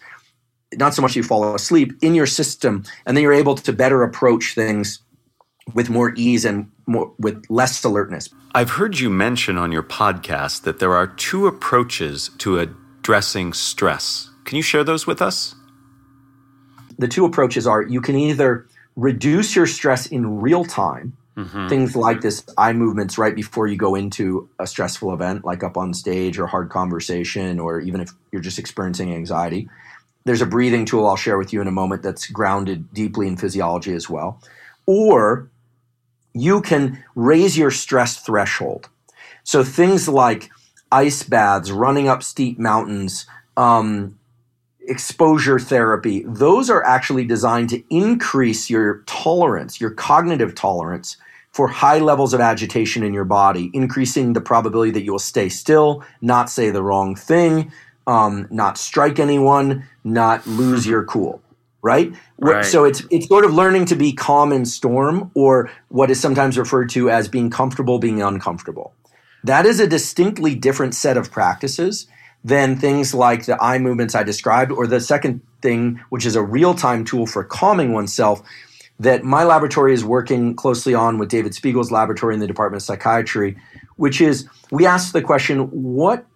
Not 0.77 0.95
so 0.95 1.03
much 1.03 1.15
you 1.15 1.23
fall 1.23 1.55
asleep 1.55 1.93
in 2.01 2.15
your 2.15 2.27
system, 2.27 2.85
and 3.05 3.15
then 3.15 3.23
you're 3.23 3.35
able 3.35 3.57
to 3.57 3.73
better 3.75 4.03
approach 4.03 4.55
things 4.55 5.01
with 5.75 5.91
more 5.91 6.15
ease 6.17 6.45
and 6.47 6.71
more 6.87 7.13
with 7.19 7.45
less 7.51 7.85
alertness. 7.85 8.31
I've 8.55 8.71
heard 8.71 8.99
you 8.99 9.11
mention 9.11 9.59
on 9.59 9.71
your 9.71 9.83
podcast 9.83 10.63
that 10.63 10.79
there 10.79 10.95
are 10.95 11.07
two 11.07 11.47
approaches 11.47 12.31
to 12.39 12.59
addressing 12.59 13.53
stress. 13.53 14.31
Can 14.45 14.57
you 14.57 14.63
share 14.63 14.83
those 14.85 15.07
with 15.07 15.21
us? 15.23 15.55
The 17.03 17.09
two 17.09 17.25
approaches 17.25 17.67
are 17.67 17.83
you 17.83 18.01
can 18.01 18.15
either 18.17 18.67
reduce 18.97 19.57
your 19.57 19.67
stress 19.67 20.07
in 20.07 20.41
real 20.41 20.65
time, 20.65 21.17
things 21.69 21.97
like 21.97 22.21
this 22.21 22.45
eye 22.59 22.73
movements 22.75 23.19
right 23.19 23.35
before 23.35 23.67
you 23.67 23.77
go 23.77 23.95
into 23.95 24.49
a 24.59 24.67
stressful 24.67 25.13
event, 25.13 25.45
like 25.45 25.65
up 25.65 25.77
on 25.77 25.95
stage 25.95 26.39
or 26.39 26.47
hard 26.47 26.69
conversation, 26.71 27.59
or 27.59 27.81
even 27.81 28.01
if 28.01 28.11
you're 28.31 28.43
just 28.43 28.59
experiencing 28.59 29.13
anxiety. 29.15 29.69
There's 30.25 30.43
a 30.43 30.47
breathing 30.47 30.85
tool 30.85 31.07
I'll 31.07 31.17
share 31.17 31.39
with 31.39 31.53
you 31.53 31.61
in 31.61 31.67
a 31.67 31.73
moment 31.73 32.03
that's 32.03 32.27
grounded 32.29 32.93
deeply 32.95 33.27
in 33.27 33.37
physiology 33.37 33.95
as 33.95 34.09
well. 34.09 34.41
Or 34.87 35.49
you 36.35 36.61
can 36.61 37.03
raise 37.15 37.59
your 37.59 37.71
stress 37.71 38.17
threshold. 38.19 38.89
So 39.43 39.65
things 39.65 40.09
like 40.09 40.51
ice 40.93 41.23
baths, 41.25 41.73
running 41.73 42.09
up 42.09 42.23
steep 42.23 42.59
mountains, 42.59 43.27
um, 43.57 44.19
exposure 44.87 45.59
therapy, 45.59 46.25
those 46.27 46.71
are 46.71 46.85
actually 46.85 47.25
designed 47.25 47.71
to 47.71 47.83
increase 47.91 48.69
your 48.69 49.03
tolerance, 49.07 49.81
your 49.81 49.91
cognitive 49.91 50.55
tolerance 50.55 51.17
for 51.53 51.69
high 51.69 51.99
levels 51.99 52.33
of 52.33 52.41
agitation 52.41 53.03
in 53.03 53.13
your 53.13 53.25
body, 53.25 53.71
increasing 53.75 54.33
the 54.33 54.41
probability 54.41 54.91
that 54.91 55.03
you 55.03 55.13
will 55.13 55.19
stay 55.19 55.49
still, 55.49 56.03
not 56.21 56.49
say 56.49 56.71
the 56.71 56.83
wrong 56.83 57.15
thing, 57.15 57.71
um, 58.07 58.49
not 58.51 58.79
strike 58.79 59.19
anyone, 59.19 59.87
not 60.03 60.47
lose 60.47 60.87
your 60.87 61.05
cool. 61.05 61.43
Right? 61.85 62.13
Right. 62.39 62.65
So 62.65 62.85
it's 62.85 63.03
it's 63.11 63.27
sort 63.27 63.45
of 63.45 63.53
learning 63.53 63.87
to 63.87 63.97
be 63.97 64.13
calm 64.13 64.53
in 64.53 64.65
storm, 64.65 65.33
or 65.35 65.69
what 65.89 66.13
is 66.13 66.21
sometimes 66.21 66.57
referred 66.57 66.89
to 66.91 67.11
as 67.11 67.27
being 67.27 67.51
comfortable 67.51 67.99
being 67.99 68.23
uncomfortable. 68.23 68.95
That 69.43 69.67
is 69.67 69.81
a 69.81 69.89
distinctly 69.89 70.55
different 70.55 70.95
set 70.95 71.17
of 71.17 71.33
practices 71.33 72.07
than 72.45 72.77
things 72.77 73.15
like 73.15 73.47
the 73.47 73.61
eye 73.63 73.79
movements 73.79 74.15
I 74.15 74.23
described, 74.23 74.73
or 74.73 74.87
the 74.87 75.01
second 75.01 75.41
thing, 75.61 76.01
which 76.11 76.27
is 76.27 76.37
a 76.37 76.43
real 76.43 76.75
time 76.75 77.05
tool 77.05 77.27
for 77.27 77.45
calming 77.45 77.93
oneself, 77.93 78.43
that 78.99 79.25
my 79.25 79.45
laboratory 79.45 79.95
is 79.95 80.05
working 80.05 80.55
closely 80.55 80.95
on 80.95 81.19
with 81.19 81.29
David 81.29 81.55
Spiegel's 81.55 81.91
laboratory 81.91 82.35
in 82.35 82.41
the 82.41 82.47
Department 82.47 82.83
of 82.83 82.85
Psychiatry, 82.85 83.57
which 83.97 84.21
is 84.21 84.49
we 84.71 84.87
ask 84.87 85.13
the 85.13 85.23
question 85.23 85.67
what 85.71 86.27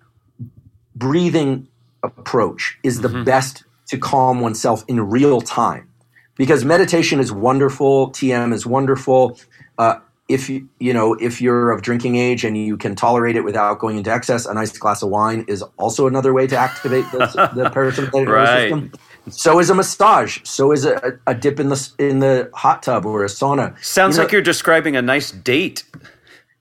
breathing 0.95 1.69
approach 2.03 2.79
is 2.83 3.01
the 3.01 3.09
best 3.25 3.65
to 3.87 3.99
calm 3.99 4.41
oneself 4.41 4.85
in 4.89 5.01
real 5.09 5.41
time? 5.41 5.89
Because 6.37 6.65
meditation 6.65 7.19
is 7.19 7.33
wonderful, 7.33 8.11
TM 8.11 8.53
is 8.53 8.67
wonderful. 8.67 9.39
Uh, 9.79 10.01
if 10.29 10.49
you 10.51 10.69
you 10.81 10.93
know 10.93 11.15
if 11.15 11.41
you're 11.41 11.71
of 11.71 11.83
drinking 11.83 12.17
age 12.17 12.45
and 12.45 12.57
you 12.57 12.77
can 12.77 12.95
tolerate 12.97 13.37
it 13.37 13.43
without 13.45 13.79
going 13.79 13.97
into 13.97 14.11
excess, 14.11 14.45
a 14.47 14.55
nice 14.55 14.77
glass 14.77 15.03
of 15.03 15.09
wine 15.11 15.45
is 15.49 15.63
also 15.79 16.07
another 16.07 16.33
way 16.33 16.47
to 16.49 16.57
activate 16.57 17.05
the, 17.13 17.19
the 17.55 17.71
parasympathetic 17.71 18.25
nervous 18.27 18.29
Right. 18.29 18.63
system. 18.71 18.93
So 19.29 19.59
is 19.59 19.71
a 19.71 19.75
massage. 19.75 20.39
So 20.45 20.73
is 20.73 20.85
a, 20.85 21.19
a 21.27 21.35
dip 21.35 21.59
in 21.61 21.69
the 21.69 21.91
in 21.99 22.19
the 22.21 22.51
hot 22.55 22.83
tub 22.83 23.07
or 23.07 23.25
a 23.25 23.29
sauna. 23.29 23.77
Sounds 23.85 24.17
You 24.17 24.21
know- 24.21 24.25
like 24.25 24.33
you're 24.33 24.43
describing 24.43 24.97
a 24.97 25.03
nice 25.03 25.31
date. 25.31 25.85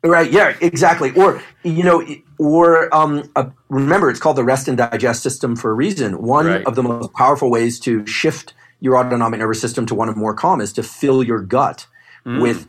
Right. 0.04 0.32
Yeah. 0.32 0.56
Exactly. 0.62 1.12
Or 1.16 1.42
you 1.64 1.84
know, 1.84 2.06
or 2.38 2.94
um, 2.96 3.28
uh, 3.36 3.50
remember, 3.70 4.12
it's 4.12 4.20
called 4.20 4.36
the 4.38 4.44
rest 4.44 4.68
and 4.68 4.78
digest 4.78 5.24
system 5.24 5.56
for 5.56 5.72
a 5.72 5.74
reason. 5.74 6.22
One 6.22 6.46
Right. 6.46 6.66
of 6.68 6.76
the 6.76 6.84
most 6.84 7.12
powerful 7.14 7.50
ways 7.50 7.80
to 7.82 8.06
shift 8.06 8.54
your 8.80 8.98
autonomic 8.98 9.40
nervous 9.40 9.60
system 9.60 9.88
to 9.88 9.96
one 9.96 10.08
of 10.10 10.16
more 10.16 10.36
calm 10.36 10.62
is 10.62 10.72
to 10.74 10.84
fill 10.84 11.24
your 11.24 11.40
gut 11.42 11.88
with 12.26 12.68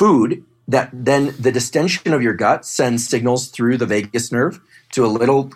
food 0.00 0.42
that 0.66 0.88
then 0.94 1.34
the 1.38 1.52
distension 1.52 2.14
of 2.14 2.22
your 2.22 2.32
gut 2.32 2.64
sends 2.64 3.06
signals 3.06 3.48
through 3.48 3.76
the 3.76 3.84
vagus 3.84 4.32
nerve 4.32 4.58
to 4.92 5.04
a 5.04 5.08
little 5.08 5.52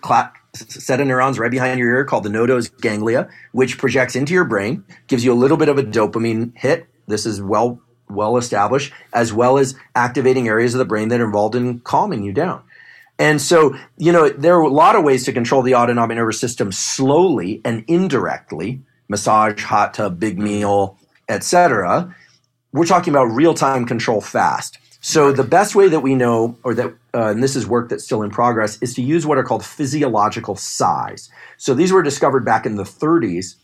set 0.53 1.01
of 1.01 1.07
neurons 1.07 1.39
right 1.39 1.51
behind 1.51 1.79
your 1.79 1.89
ear 1.89 2.05
called 2.05 2.25
the 2.25 2.29
nodose 2.29 2.71
ganglia, 2.83 3.27
which 3.53 3.79
projects 3.79 4.15
into 4.15 4.35
your 4.35 4.45
brain, 4.45 4.85
gives 5.07 5.25
you 5.25 5.33
a 5.33 5.41
little 5.43 5.57
bit 5.57 5.71
of 5.71 5.79
a 5.79 5.83
dopamine 5.83 6.53
hit. 6.59 6.87
This 7.07 7.25
is 7.25 7.41
well 7.41 7.81
well 8.11 8.37
established, 8.37 8.93
as 9.15 9.33
well 9.33 9.57
as 9.57 9.75
activating 9.95 10.47
areas 10.47 10.75
of 10.75 10.79
the 10.79 10.85
brain 10.85 11.09
that 11.09 11.23
are 11.23 11.25
involved 11.25 11.55
in 11.55 11.81
calming 11.81 12.23
you 12.23 12.33
down. 12.35 12.63
And 13.19 13.41
so, 13.41 13.75
you 13.97 14.13
know, 14.13 14.29
there 14.29 14.57
are 14.57 14.61
a 14.61 14.69
lot 14.69 14.95
of 14.95 15.05
ways 15.05 15.25
to 15.25 15.33
control 15.33 15.63
the 15.63 15.75
autonomic 15.75 16.19
nervous 16.19 16.39
system 16.39 16.71
slowly 16.71 17.63
and 17.65 17.83
indirectly 17.89 18.83
massage, 19.09 19.63
hot 19.63 19.95
tub, 19.95 20.21
big 20.21 20.39
meal, 20.39 20.99
etc. 21.31 22.15
We're 22.75 22.85
talking 22.85 23.13
about 23.13 23.25
real 23.27 23.55
time 23.55 23.87
control 23.87 24.21
fast. 24.21 24.79
So, 25.01 25.33
the 25.33 25.45
best 25.45 25.75
way 25.75 25.89
that 25.89 26.01
we 26.01 26.15
know, 26.15 26.57
or 26.63 26.75
that, 26.75 26.95
uh, 27.15 27.27
and 27.29 27.43
this 27.43 27.57
is 27.57 27.67
work 27.67 27.91
that's 27.91 28.05
still 28.05 28.23
in 28.23 28.31
progress, 28.31 28.79
is 28.81 28.95
to 28.95 29.03
use 29.03 29.27
what 29.27 29.37
are 29.37 29.45
called 29.45 29.65
physiological 29.65 30.57
sighs. 30.57 31.31
So, 31.59 31.75
these 31.75 31.93
were 31.93 32.03
discovered 32.03 32.45
back 32.45 32.65
in 32.65 32.77
the 32.77 32.85
30s. 32.85 33.57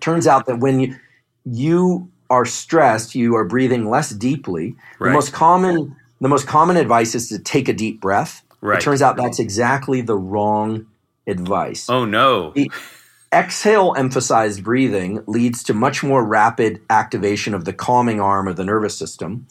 Turns 0.00 0.26
out 0.26 0.46
that 0.46 0.58
when 0.58 0.80
you, 0.80 0.96
you 1.44 2.10
are 2.28 2.44
stressed, 2.44 3.14
you 3.14 3.36
are 3.36 3.44
breathing 3.44 3.88
less 3.88 4.10
deeply. 4.10 4.74
Right. 4.98 5.10
The 5.10 5.14
most 5.14 5.32
common 5.32 5.96
the 6.20 6.28
most 6.28 6.46
common 6.46 6.76
advice 6.76 7.14
is 7.14 7.28
to 7.28 7.38
take 7.38 7.68
a 7.68 7.72
deep 7.72 8.00
breath. 8.00 8.42
Right. 8.60 8.78
It 8.78 8.82
turns 8.82 9.02
out 9.02 9.16
that's 9.16 9.38
exactly 9.38 10.00
the 10.00 10.16
wrong 10.16 10.86
advice. 11.26 11.88
Oh 11.88 12.04
no. 12.04 12.52
Exhale 13.34 13.94
emphasized 13.96 14.62
breathing 14.62 15.24
leads 15.26 15.64
to 15.64 15.74
much 15.74 16.04
more 16.04 16.24
rapid 16.24 16.80
activation 16.88 17.52
of 17.52 17.64
the 17.64 17.72
calming 17.72 18.20
arm 18.20 18.46
of 18.46 18.54
the 18.54 18.64
nervous 18.64 18.96
system. 18.96 19.46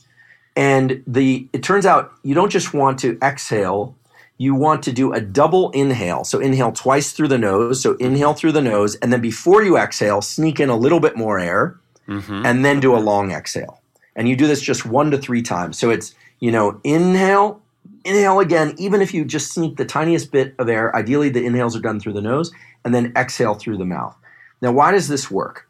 And 0.55 1.03
the 1.05 1.49
it 1.51 1.63
turns 1.63 1.85
out 1.85 2.13
you 2.23 2.33
don't 2.33 2.51
just 2.51 2.73
want 2.73 2.99
to 2.99 3.17
exhale, 3.21 3.97
you 4.37 4.55
want 4.55 4.83
to 4.83 4.93
do 4.93 5.11
a 5.11 5.19
double 5.19 5.71
inhale. 5.71 6.23
So 6.23 6.39
inhale 6.39 6.71
twice 6.71 7.11
through 7.11 7.27
the 7.27 7.37
nose. 7.37 7.81
So 7.81 7.95
inhale 7.95 8.33
through 8.33 8.53
the 8.53 8.61
nose, 8.61 8.95
and 8.95 9.11
then 9.11 9.21
before 9.21 9.63
you 9.63 9.77
exhale, 9.77 10.21
sneak 10.21 10.59
in 10.59 10.69
a 10.69 10.77
little 10.77 10.99
bit 10.99 11.17
more 11.17 11.39
air, 11.39 11.79
mm-hmm. 12.07 12.45
and 12.45 12.63
then 12.63 12.79
do 12.79 12.95
a 12.95 12.99
long 12.99 13.31
exhale. 13.31 13.81
And 14.15 14.29
you 14.29 14.35
do 14.35 14.47
this 14.47 14.61
just 14.61 14.85
one 14.85 15.11
to 15.11 15.17
three 15.17 15.41
times. 15.41 15.77
So 15.77 15.89
it's 15.89 16.15
you 16.39 16.51
know 16.51 16.79
inhale, 16.83 17.62
inhale 18.05 18.39
again. 18.39 18.73
Even 18.77 19.01
if 19.01 19.13
you 19.13 19.25
just 19.25 19.53
sneak 19.53 19.77
the 19.77 19.85
tiniest 19.85 20.31
bit 20.31 20.55
of 20.59 20.69
air, 20.69 20.95
ideally 20.95 21.29
the 21.29 21.45
inhales 21.45 21.75
are 21.75 21.81
done 21.81 21.99
through 21.99 22.13
the 22.13 22.21
nose, 22.21 22.51
and 22.83 22.93
then 22.93 23.11
exhale 23.15 23.55
through 23.55 23.77
the 23.77 23.85
mouth. 23.85 24.15
Now, 24.61 24.71
why 24.71 24.91
does 24.91 25.07
this 25.07 25.29
work? 25.29 25.67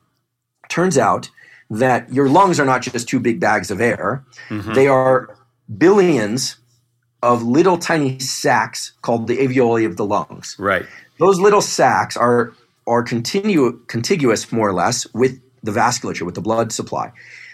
Turns 0.70 0.98
out 0.98 1.30
that 1.70 2.12
your 2.14 2.30
lungs 2.30 2.60
are 2.60 2.66
not 2.66 2.82
just 2.82 3.08
two 3.08 3.20
big 3.20 3.40
bags 3.40 3.72
of 3.72 3.82
air; 3.82 4.24
mm-hmm. 4.50 4.74
they 4.74 4.88
are 4.88 5.36
billions 5.78 6.58
of 7.22 7.42
little 7.42 7.78
tiny 7.78 8.20
sacs 8.20 8.92
called 9.02 9.28
the 9.28 9.38
alveoli 9.38 9.86
of 9.86 9.98
the 9.98 10.06
lungs. 10.06 10.56
Right. 10.60 10.86
Those 11.20 11.40
little 11.40 11.62
sacs 11.62 12.18
are 12.18 12.54
are 12.86 13.04
continu- 13.04 13.88
contiguous 13.88 14.52
more 14.52 14.68
or 14.68 14.74
less 14.74 15.08
with 15.14 15.40
the 15.64 15.72
vasculature, 15.72 16.24
with 16.24 16.36
the 16.36 16.42
blood 16.42 16.72
supply. 16.72 17.12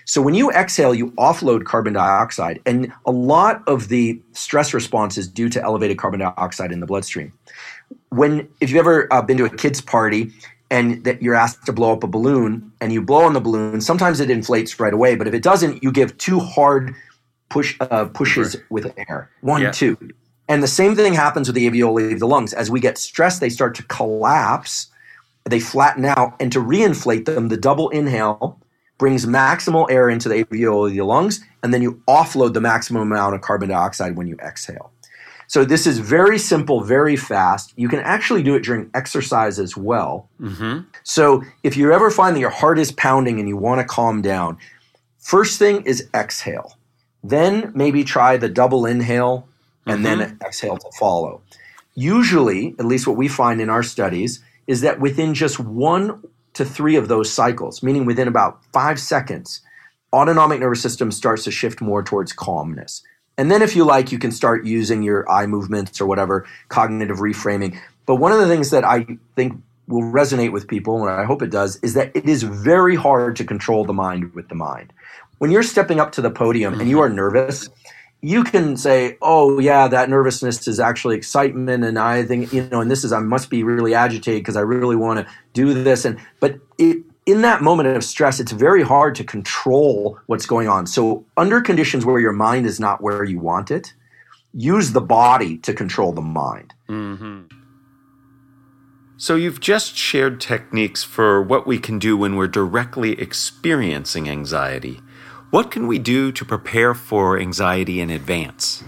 So 0.10 0.24
when 0.24 0.34
you 0.34 0.50
exhale, 0.50 0.96
you 0.96 1.12
offload 1.20 1.66
carbon 1.66 1.94
dioxide, 1.94 2.60
and 2.66 2.92
a 3.06 3.12
lot 3.12 3.62
of 3.68 3.90
the 3.90 4.20
stress 4.32 4.74
response 4.74 5.20
is 5.20 5.28
due 5.28 5.50
to 5.50 5.62
elevated 5.62 6.00
carbon 6.00 6.22
dioxide 6.22 6.72
in 6.72 6.80
the 6.80 6.88
bloodstream. 6.88 7.32
When 8.10 8.50
if 8.60 8.72
you've 8.72 8.80
ever 8.80 9.08
uh, 9.14 9.22
been 9.22 9.38
to 9.38 9.46
a 9.46 9.56
kids' 9.56 9.82
party 9.82 10.32
and 10.72 11.04
that 11.04 11.22
you're 11.22 11.36
asked 11.36 11.64
to 11.68 11.74
blow 11.74 11.94
up 11.94 12.04
a 12.04 12.08
balloon 12.08 12.72
and 12.82 12.92
you 12.92 13.04
blow 13.04 13.24
on 13.24 13.34
the 13.34 13.40
balloon, 13.40 13.82
sometimes 13.82 14.20
it 14.20 14.32
inflates 14.32 14.80
right 14.80 14.96
away, 14.96 15.16
but 15.16 15.28
if 15.28 15.36
it 15.36 15.44
doesn't, 15.44 15.84
you 15.84 15.92
give 15.92 16.18
two 16.18 16.40
hard 16.40 16.96
push 17.50 17.78
uh, 17.80 18.06
pushes 18.06 18.56
with 18.72 18.92
air, 18.98 19.30
one, 19.42 19.62
Yeah. 19.62 19.70
two. 19.70 19.96
And 20.48 20.64
the 20.64 20.68
same 20.68 20.96
thing 20.96 21.14
happens 21.14 21.48
with 21.48 21.56
the 21.56 21.70
alveoli 21.70 22.14
of 22.14 22.20
the 22.20 22.28
lungs. 22.28 22.54
As 22.54 22.72
we 22.72 22.80
get 22.80 22.98
stressed, 22.98 23.42
they 23.42 23.50
start 23.50 23.76
to 23.76 23.84
collapse, 23.84 24.88
they 25.46 25.60
flatten 25.60 26.06
out, 26.06 26.34
and 26.40 26.52
to 26.52 26.60
reinflate 26.60 27.26
them, 27.26 27.50
the 27.50 27.58
double 27.58 27.90
inhale 27.90 28.60
brings 29.00 29.26
maximal 29.26 29.90
air 29.90 30.10
into 30.10 30.30
the 30.30 30.44
alveoli 30.44 30.90
of 30.90 30.94
the 30.94 31.02
lungs, 31.02 31.44
and 31.64 31.74
then 31.74 31.82
you 31.82 32.00
offload 32.08 32.54
the 32.54 32.62
maximum 32.62 33.02
amount 33.02 33.34
of 33.34 33.42
carbon 33.42 33.70
dioxide 33.70 34.16
when 34.16 34.28
you 34.28 34.36
exhale. 34.36 34.92
So 35.48 35.66
this 35.66 35.88
is 35.88 35.98
very 35.98 36.38
simple, 36.38 36.84
very 36.84 37.16
fast. 37.16 37.74
You 37.76 37.90
can 37.90 38.02
actually 38.02 38.44
do 38.44 38.54
it 38.54 38.64
during 38.64 38.92
exercise 38.94 39.58
as 39.58 39.76
well. 39.76 40.30
Mm-hmm. 40.40 40.82
So 41.02 41.44
if 41.64 41.76
you 41.76 41.92
ever 41.92 42.12
find 42.12 42.36
that 42.36 42.40
your 42.40 42.52
heart 42.52 42.78
is 42.78 42.92
pounding 42.92 43.40
and 43.40 43.50
you 43.50 43.58
want 43.58 43.82
to 43.82 43.86
calm 43.86 44.22
down, 44.22 44.60
first 45.18 45.58
thing 45.58 45.82
is 45.86 46.08
exhale. 46.14 46.78
Then 47.24 47.72
maybe 47.74 48.04
try 48.04 48.38
the 48.38 48.48
double 48.48 48.86
inhale 48.86 49.48
and 49.88 50.06
then 50.06 50.20
mm-hmm. 50.20 50.46
exhale 50.46 50.78
to 50.78 50.92
follow. 51.00 51.42
usually, 51.96 52.76
at 52.80 52.86
least 52.86 53.08
what 53.08 53.18
we 53.18 53.28
find 53.28 53.60
in 53.60 53.70
our 53.70 53.84
studies, 53.84 54.44
is 54.68 54.82
that 54.82 55.00
within 55.00 55.34
just 55.34 55.60
one 55.60 56.24
to 56.54 56.66
three 56.66 56.96
of 56.96 57.08
those 57.08 57.32
cycles, 57.32 57.84
meaning 57.84 58.06
within 58.06 58.28
about 58.28 58.64
five 58.74 59.00
seconds, 59.00 59.62
autonomic 60.14 60.60
nervous 60.60 60.82
system 60.82 61.12
starts 61.12 61.44
to 61.44 61.52
shift 61.52 61.82
more 61.82 62.04
towards 62.04 62.34
calmness. 62.34 63.04
And 63.38 63.50
then, 63.50 63.62
if 63.62 63.76
you 63.76 63.86
like, 63.86 64.12
you 64.12 64.20
can 64.20 64.32
start 64.32 64.66
using 64.66 65.02
your 65.02 65.30
eye 65.32 65.46
movements 65.46 66.02
or 66.02 66.06
whatever, 66.06 66.46
cognitive 66.68 67.20
reframing. 67.20 67.80
But 68.06 68.18
one 68.18 68.34
of 68.34 68.40
the 68.40 68.48
things 68.48 68.70
that 68.72 68.84
I 68.84 69.06
think 69.36 69.62
will 69.88 70.04
resonate 70.04 70.52
with 70.52 70.68
people, 70.68 71.02
and 71.02 71.10
I 71.10 71.24
hope 71.24 71.42
it 71.42 71.50
does, 71.50 71.78
is 71.78 71.94
that 71.94 72.12
it 72.16 72.28
is 72.28 72.44
very 72.44 72.96
hard 72.96 73.38
to 73.38 73.46
control 73.46 73.86
the 73.86 73.94
mind 73.94 74.34
with 74.34 74.50
the 74.50 74.56
mind. 74.56 74.92
When 75.38 75.52
you're 75.52 75.64
stepping 75.64 76.02
up 76.02 76.12
to 76.14 76.22
the 76.22 76.30
podium 76.30 76.80
and 76.80 76.90
you 76.90 76.98
mm-hmm. 76.98 77.04
are 77.06 77.10
nervous, 77.10 77.70
you 78.22 78.44
can 78.44 78.76
say, 78.76 79.18
"Oh 79.22 79.60
yeah, 79.60 79.88
that 79.88 80.10
nervousness 80.10 80.68
is 80.68 80.80
actually 80.80 81.16
excitement," 81.16 81.84
and 81.84 81.98
I 81.98 82.24
think 82.24 82.52
you 82.52 82.68
know, 82.70 82.82
and 82.82 82.92
this 82.92 83.04
is 83.04 83.14
I 83.14 83.20
must 83.20 83.50
be 83.50 83.64
really 83.64 83.94
agitated 83.94 84.42
because 84.42 84.58
I 84.58 84.62
really 84.62 84.96
want 84.96 85.26
to 85.26 85.34
do 85.54 85.74
this, 85.74 86.06
and 86.06 86.20
but 86.40 86.60
it, 86.78 87.04
in 87.26 87.42
that 87.44 87.62
moment 87.62 87.96
of 87.96 88.04
stress, 88.04 88.40
it's 88.40 88.52
very 88.52 88.82
hard 88.82 89.16
to 89.16 89.24
control 89.24 90.20
what's 90.26 90.46
going 90.46 90.68
on. 90.68 90.88
So 90.88 91.26
under 91.38 91.62
conditions 91.62 92.06
where 92.06 92.20
your 92.20 92.34
mind 92.34 92.66
is 92.66 92.80
not 92.80 93.02
where 93.02 93.24
you 93.24 93.40
want 93.40 93.72
it, 93.72 93.94
use 94.54 94.92
the 94.92 95.02
body 95.02 95.58
to 95.60 95.74
control 95.74 96.12
the 96.12 96.22
mind. 96.22 96.74
Mm-hmm. 96.90 97.42
So 99.18 99.36
you've 99.36 99.60
just 99.60 99.96
shared 99.96 100.42
techniques 100.42 101.04
for 101.04 101.42
what 101.42 101.68
we 101.68 101.78
can 101.78 102.00
do 102.00 102.18
when 102.18 102.36
we're 102.36 102.48
directly 102.48 103.20
experiencing 103.20 104.30
anxiety. 104.30 105.02
What 105.52 105.72
can 105.72 105.88
we 105.88 105.98
do 105.98 106.32
to 106.34 106.46
prepare 106.46 106.94
for 106.94 107.40
anxiety 107.40 108.02
in 108.02 108.12
advance? 108.12 108.84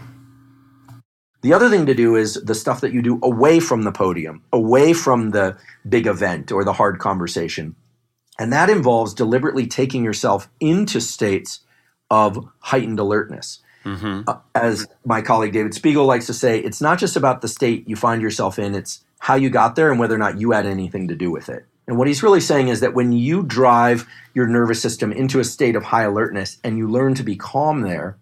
The 1.42 1.54
other 1.54 1.70
thing 1.70 1.88
to 1.88 1.96
do 1.96 2.16
is 2.16 2.36
the 2.36 2.54
stuff 2.54 2.82
that 2.82 2.94
you 2.94 3.02
do 3.02 3.20
away 3.24 3.60
from 3.60 3.82
the 3.82 3.92
podium, 3.92 4.44
away 4.54 4.94
from 4.94 5.32
the 5.32 5.58
big 5.90 6.06
event 6.06 6.52
or 6.52 6.64
the 6.64 6.74
hard 6.74 7.00
conversation. 7.00 7.76
And 8.38 8.54
that 8.54 8.70
involves 8.70 9.16
deliberately 9.16 9.66
taking 9.66 10.04
yourself 10.04 10.50
into 10.60 11.02
states 11.02 11.62
of 12.12 12.48
heightened 12.60 13.00
alertness. 13.00 13.60
Mm-hmm. 13.84 14.30
Uh, 14.30 14.38
as 14.54 14.88
my 15.04 15.22
colleague 15.24 15.54
David 15.54 15.74
Spiegel 15.74 16.06
likes 16.06 16.28
to 16.28 16.34
say, 16.34 16.60
it's 16.60 16.80
not 16.82 17.00
just 17.00 17.16
about 17.16 17.42
the 17.42 17.48
state 17.48 17.90
you 17.90 17.96
find 17.96 18.22
yourself 18.22 18.60
in, 18.60 18.76
it's 18.76 19.04
how 19.18 19.34
you 19.34 19.50
got 19.50 19.76
there 19.76 19.90
and 19.90 20.00
whether 20.00 20.14
or 20.14 20.20
not 20.20 20.40
you 20.40 20.52
had 20.52 20.68
anything 20.68 21.08
to 21.08 21.16
do 21.16 21.32
with 21.32 21.50
it. 21.50 21.66
And 21.88 21.98
what 21.98 22.08
he's 22.08 22.24
really 22.24 22.42
saying 22.42 22.68
is 22.68 22.80
that 22.80 22.94
when 22.94 23.12
you 23.12 23.44
drive 23.44 24.08
your 24.34 24.48
nervous 24.48 24.82
system 24.82 25.12
into 25.12 25.40
a 25.40 25.44
state 25.44 25.76
of 25.76 25.84
high 25.84 26.04
alertness 26.04 26.58
and 26.64 26.78
you 26.78 26.90
learn 26.90 27.16
to 27.16 27.24
be 27.24 27.36
calm 27.36 27.82
there, 27.82 28.18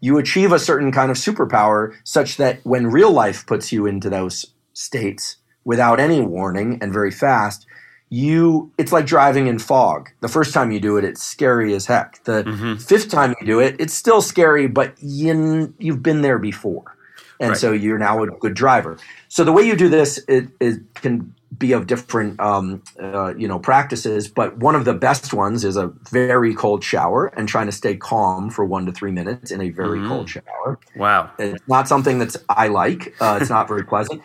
you 0.00 0.18
achieve 0.18 0.52
a 0.52 0.58
certain 0.58 0.92
kind 0.92 1.10
of 1.10 1.16
superpower 1.16 1.94
such 2.04 2.36
that 2.36 2.60
when 2.64 2.86
real 2.86 3.12
life 3.12 3.46
puts 3.46 3.70
you 3.72 3.86
into 3.86 4.10
those 4.10 4.46
states 4.72 5.36
without 5.64 6.00
any 6.00 6.20
warning 6.20 6.78
and 6.80 6.92
very 6.92 7.10
fast, 7.10 7.66
you 8.08 8.72
it's 8.76 8.92
like 8.92 9.06
driving 9.06 9.46
in 9.46 9.58
fog. 9.58 10.10
The 10.20 10.28
first 10.28 10.52
time 10.52 10.72
you 10.72 10.80
do 10.80 10.96
it, 10.96 11.04
it's 11.04 11.22
scary 11.22 11.74
as 11.74 11.86
heck. 11.86 12.22
The 12.24 12.42
mm-hmm. 12.42 12.76
fifth 12.76 13.08
time 13.08 13.34
you 13.40 13.46
do 13.46 13.60
it, 13.60 13.76
it's 13.78 13.94
still 13.94 14.20
scary, 14.20 14.66
but 14.66 14.94
you, 15.00 15.72
you've 15.78 16.02
been 16.02 16.22
there 16.22 16.38
before. 16.38 16.96
And 17.40 17.50
right. 17.50 17.58
so 17.58 17.72
you're 17.72 17.98
now 17.98 18.22
a 18.22 18.26
good 18.26 18.54
driver. 18.54 18.98
So 19.28 19.44
the 19.44 19.52
way 19.52 19.62
you 19.62 19.74
do 19.74 19.88
this, 19.88 20.18
it, 20.28 20.48
it 20.60 20.94
can 20.94 21.34
be 21.58 21.72
of 21.72 21.86
different 21.86 22.38
um, 22.40 22.82
uh, 23.00 23.34
you 23.36 23.48
know 23.48 23.58
practices 23.58 24.28
but 24.28 24.56
one 24.58 24.74
of 24.74 24.84
the 24.84 24.94
best 24.94 25.34
ones 25.34 25.64
is 25.64 25.76
a 25.76 25.88
very 26.10 26.54
cold 26.54 26.84
shower 26.84 27.26
and 27.36 27.48
trying 27.48 27.66
to 27.66 27.72
stay 27.72 27.96
calm 27.96 28.50
for 28.50 28.64
one 28.64 28.86
to 28.86 28.92
three 28.92 29.10
minutes 29.10 29.50
in 29.50 29.60
a 29.60 29.70
very 29.70 29.98
mm-hmm. 29.98 30.08
cold 30.08 30.28
shower 30.28 30.78
wow 30.96 31.30
it's 31.38 31.62
not 31.66 31.88
something 31.88 32.18
that's 32.18 32.36
i 32.48 32.68
like 32.68 33.14
uh, 33.20 33.38
it's 33.40 33.50
not 33.50 33.66
very 33.66 33.84
pleasant 33.84 34.22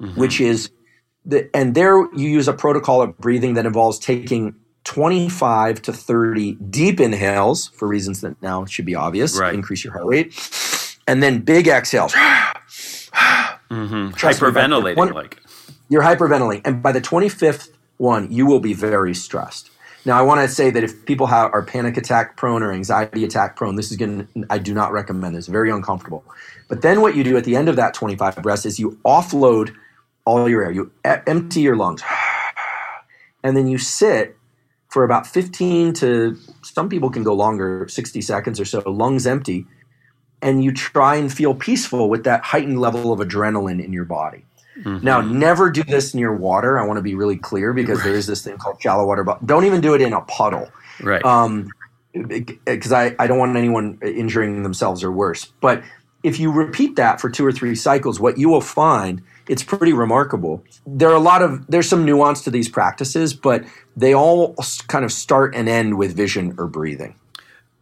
mm-hmm. 0.00 0.20
which 0.20 0.40
is 0.40 0.70
the, 1.24 1.48
and 1.54 1.74
there 1.74 1.98
you 2.14 2.28
use 2.28 2.46
a 2.46 2.52
protocol 2.52 3.00
of 3.00 3.16
breathing 3.18 3.54
that 3.54 3.64
involves 3.66 3.98
taking 3.98 4.54
25 4.84 5.82
to 5.82 5.92
30 5.92 6.52
deep 6.70 7.00
inhales 7.00 7.68
for 7.68 7.88
reasons 7.88 8.20
that 8.20 8.40
now 8.42 8.64
should 8.66 8.86
be 8.86 8.94
obvious 8.94 9.38
right. 9.38 9.54
increase 9.54 9.82
your 9.82 9.94
heart 9.94 10.06
rate 10.06 10.32
and 11.06 11.22
then 11.22 11.40
big 11.40 11.68
exhales 11.68 12.12
mm-hmm. 12.14 14.08
hyperventilating 14.10 14.96
one, 14.96 15.12
like 15.12 15.40
you're 15.88 16.02
hyperventilating. 16.02 16.62
And 16.64 16.82
by 16.82 16.92
the 16.92 17.00
25th 17.00 17.68
one, 17.96 18.30
you 18.30 18.46
will 18.46 18.60
be 18.60 18.74
very 18.74 19.14
stressed. 19.14 19.70
Now, 20.04 20.18
I 20.18 20.22
want 20.22 20.40
to 20.40 20.48
say 20.48 20.70
that 20.70 20.84
if 20.84 21.04
people 21.04 21.26
have, 21.26 21.52
are 21.52 21.64
panic 21.64 21.96
attack 21.96 22.36
prone 22.36 22.62
or 22.62 22.72
anxiety 22.72 23.24
attack 23.24 23.56
prone, 23.56 23.74
this 23.74 23.90
is 23.90 23.96
going 23.96 24.26
to, 24.26 24.46
I 24.50 24.58
do 24.58 24.72
not 24.72 24.92
recommend 24.92 25.34
this. 25.34 25.48
Very 25.48 25.70
uncomfortable. 25.70 26.24
But 26.68 26.82
then 26.82 27.00
what 27.00 27.16
you 27.16 27.24
do 27.24 27.36
at 27.36 27.44
the 27.44 27.56
end 27.56 27.68
of 27.68 27.74
that 27.76 27.92
25 27.92 28.36
breaths 28.36 28.66
is 28.66 28.78
you 28.78 29.00
offload 29.04 29.74
all 30.24 30.48
your 30.48 30.64
air. 30.64 30.70
You 30.70 30.92
e- 31.04 31.22
empty 31.26 31.60
your 31.60 31.76
lungs. 31.76 32.02
And 33.44 33.56
then 33.56 33.68
you 33.68 33.78
sit 33.78 34.36
for 34.88 35.04
about 35.04 35.24
15 35.24 35.92
to, 35.94 36.36
some 36.62 36.88
people 36.88 37.10
can 37.10 37.22
go 37.22 37.32
longer, 37.32 37.86
60 37.86 38.20
seconds 38.20 38.58
or 38.58 38.64
so, 38.64 38.80
lungs 38.90 39.24
empty. 39.24 39.66
And 40.42 40.62
you 40.62 40.72
try 40.72 41.16
and 41.16 41.32
feel 41.32 41.54
peaceful 41.54 42.08
with 42.08 42.24
that 42.24 42.44
heightened 42.44 42.80
level 42.80 43.12
of 43.12 43.20
adrenaline 43.20 43.82
in 43.82 43.92
your 43.92 44.04
body. 44.04 44.44
Mm-hmm. 44.78 45.04
Now, 45.04 45.22
never 45.22 45.70
do 45.70 45.82
this 45.82 46.14
near 46.14 46.34
water. 46.34 46.78
I 46.78 46.86
want 46.86 46.98
to 46.98 47.02
be 47.02 47.14
really 47.14 47.38
clear 47.38 47.72
because 47.72 47.98
right. 47.98 48.04
there 48.04 48.14
is 48.14 48.26
this 48.26 48.42
thing 48.42 48.58
called 48.58 48.80
shallow 48.80 49.06
water. 49.06 49.24
But 49.24 49.46
don't 49.46 49.64
even 49.64 49.80
do 49.80 49.94
it 49.94 50.02
in 50.02 50.12
a 50.12 50.20
puddle. 50.22 50.70
Right. 51.00 51.24
Um, 51.24 51.70
because 52.12 52.92
I, 52.92 53.16
I 53.18 53.26
don't 53.26 53.38
want 53.38 53.56
anyone 53.56 53.98
injuring 54.02 54.62
themselves 54.62 55.02
or 55.02 55.10
worse. 55.10 55.46
But 55.60 55.82
if 56.22 56.38
you 56.38 56.52
repeat 56.52 56.96
that 56.96 57.20
for 57.20 57.30
two 57.30 57.46
or 57.46 57.52
three 57.52 57.74
cycles, 57.74 58.20
what 58.20 58.38
you 58.38 58.48
will 58.48 58.60
find 58.60 59.22
it's 59.48 59.62
pretty 59.62 59.92
remarkable. 59.92 60.64
There 60.86 61.08
are 61.08 61.14
a 61.14 61.20
lot 61.20 61.42
of 61.42 61.66
there's 61.68 61.88
some 61.88 62.04
nuance 62.04 62.42
to 62.42 62.50
these 62.50 62.68
practices, 62.68 63.32
but 63.32 63.64
they 63.96 64.14
all 64.14 64.56
kind 64.88 65.04
of 65.04 65.12
start 65.12 65.54
and 65.54 65.68
end 65.68 65.96
with 65.98 66.16
vision 66.16 66.54
or 66.58 66.66
breathing. 66.66 67.14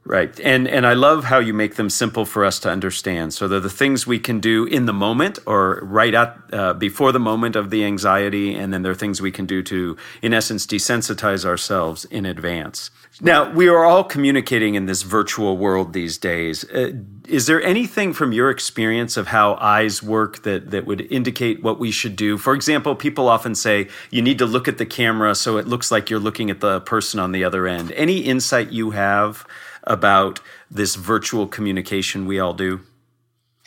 Right. 0.07 0.39
And 0.41 0.69
and 0.69 0.87
I 0.87 0.93
love 0.93 1.25
how 1.25 1.39
you 1.39 1.55
make 1.55 1.77
them 1.77 1.89
simple 1.89 2.27
for 2.27 2.45
us 2.45 2.61
to 2.61 2.69
understand. 2.71 3.33
So 3.33 3.49
they're 3.49 3.59
the 3.59 3.71
things 3.71 4.07
we 4.07 4.19
can 4.19 4.39
do 4.39 4.67
in 4.67 4.85
the 4.85 4.93
moment 4.93 5.39
or 5.47 5.81
right 5.83 6.13
at 6.13 6.39
uh, 6.53 6.75
before 6.75 7.11
the 7.11 7.21
moment 7.21 7.57
of 7.57 7.71
the 7.71 7.85
anxiety 7.87 8.55
and 8.55 8.71
then 8.71 8.83
there 8.83 8.93
are 8.93 8.95
things 8.97 9.23
we 9.23 9.33
can 9.33 9.47
do 9.47 9.63
to 9.63 9.97
in 10.21 10.35
essence 10.35 10.67
desensitize 10.67 11.47
ourselves 11.47 12.05
in 12.07 12.27
advance. 12.27 12.91
Now, 13.21 13.51
we 13.53 13.69
are 13.69 13.85
all 13.85 14.03
communicating 14.03 14.75
in 14.75 14.87
this 14.87 15.03
virtual 15.03 15.57
world 15.57 15.93
these 15.93 16.19
days. 16.19 16.65
Uh, 16.65 16.93
is 17.29 17.47
there 17.47 17.63
anything 17.63 18.13
from 18.13 18.33
your 18.33 18.51
experience 18.51 19.17
of 19.17 19.29
how 19.29 19.55
eyes 19.61 20.03
work 20.03 20.43
that, 20.43 20.73
that 20.73 20.85
would 20.85 21.01
indicate 21.13 21.63
what 21.63 21.79
we 21.79 21.93
should 21.93 22.17
do? 22.17 22.37
For 22.37 22.55
example, 22.55 22.97
people 22.97 23.29
often 23.29 23.55
say 23.55 23.89
you 24.11 24.21
need 24.21 24.39
to 24.39 24.47
look 24.47 24.67
at 24.67 24.79
the 24.79 24.87
camera 24.87 25.37
so 25.37 25.59
it 25.59 25.69
looks 25.69 25.93
like 25.93 26.11
you're 26.11 26.19
looking 26.19 26.51
at 26.51 26.61
the 26.61 26.81
person 26.81 27.21
on 27.21 27.31
the 27.31 27.45
other 27.45 27.69
end. 27.69 27.93
Any 27.93 28.19
insight 28.19 28.73
you 28.73 28.91
have 28.91 29.47
about 29.85 30.41
this 30.71 30.95
virtual 30.95 31.47
communication 31.47 32.27
we 32.27 32.39
all 32.39 32.55
do? 32.55 32.81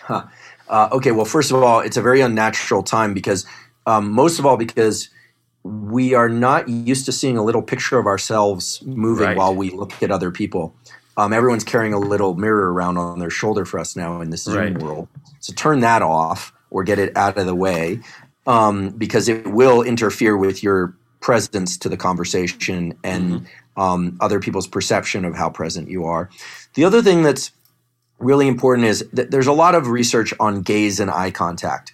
Huh. 0.01 0.25
Uh, 0.67 0.89
okay, 0.91 1.11
well, 1.11 1.25
first 1.25 1.51
of 1.51 1.63
all, 1.63 1.79
it's 1.79 1.97
a 1.97 2.01
very 2.01 2.21
unnatural 2.21 2.83
time 2.83 3.13
because, 3.13 3.45
um, 3.85 4.11
most 4.11 4.39
of 4.39 4.45
all, 4.45 4.57
because 4.57 5.09
we 5.63 6.13
are 6.13 6.29
not 6.29 6.67
used 6.67 7.05
to 7.05 7.11
seeing 7.11 7.37
a 7.37 7.43
little 7.43 7.61
picture 7.61 7.97
of 7.97 8.05
ourselves 8.05 8.81
moving 8.85 9.27
right. 9.27 9.37
while 9.37 9.55
we 9.55 9.69
look 9.69 10.01
at 10.03 10.11
other 10.11 10.31
people. 10.31 10.75
Um, 11.17 11.33
everyone's 11.33 11.63
carrying 11.63 11.93
a 11.93 11.99
little 11.99 12.35
mirror 12.35 12.71
around 12.73 12.97
on 12.97 13.19
their 13.19 13.29
shoulder 13.29 13.65
for 13.65 13.79
us 13.79 13.95
now 13.95 14.21
in 14.21 14.29
this 14.29 14.43
Zoom 14.43 14.55
right. 14.55 14.77
world. 14.77 15.07
So 15.39 15.53
turn 15.53 15.79
that 15.79 16.01
off 16.01 16.53
or 16.69 16.83
get 16.83 16.99
it 16.99 17.15
out 17.17 17.37
of 17.37 17.45
the 17.45 17.55
way 17.55 17.99
um, 18.45 18.89
because 18.91 19.27
it 19.27 19.47
will 19.47 19.81
interfere 19.81 20.37
with 20.37 20.61
your 20.61 20.95
presence 21.19 21.77
to 21.77 21.89
the 21.89 21.97
conversation 21.97 22.97
and 23.03 23.31
mm-hmm 23.31 23.45
um, 23.77 24.17
other 24.19 24.39
people's 24.39 24.67
perception 24.67 25.23
of 25.23 25.35
how 25.35 25.49
present 25.49 25.89
you 25.89 26.05
are. 26.05 26.29
The 26.73 26.83
other 26.83 27.01
thing 27.01 27.23
that's 27.23 27.51
really 28.19 28.47
important 28.47 28.87
is 28.87 29.07
that 29.13 29.31
there's 29.31 29.47
a 29.47 29.53
lot 29.53 29.75
of 29.75 29.87
research 29.87 30.33
on 30.39 30.61
gaze 30.61 30.99
and 30.99 31.09
eye 31.09 31.31
contact 31.31 31.91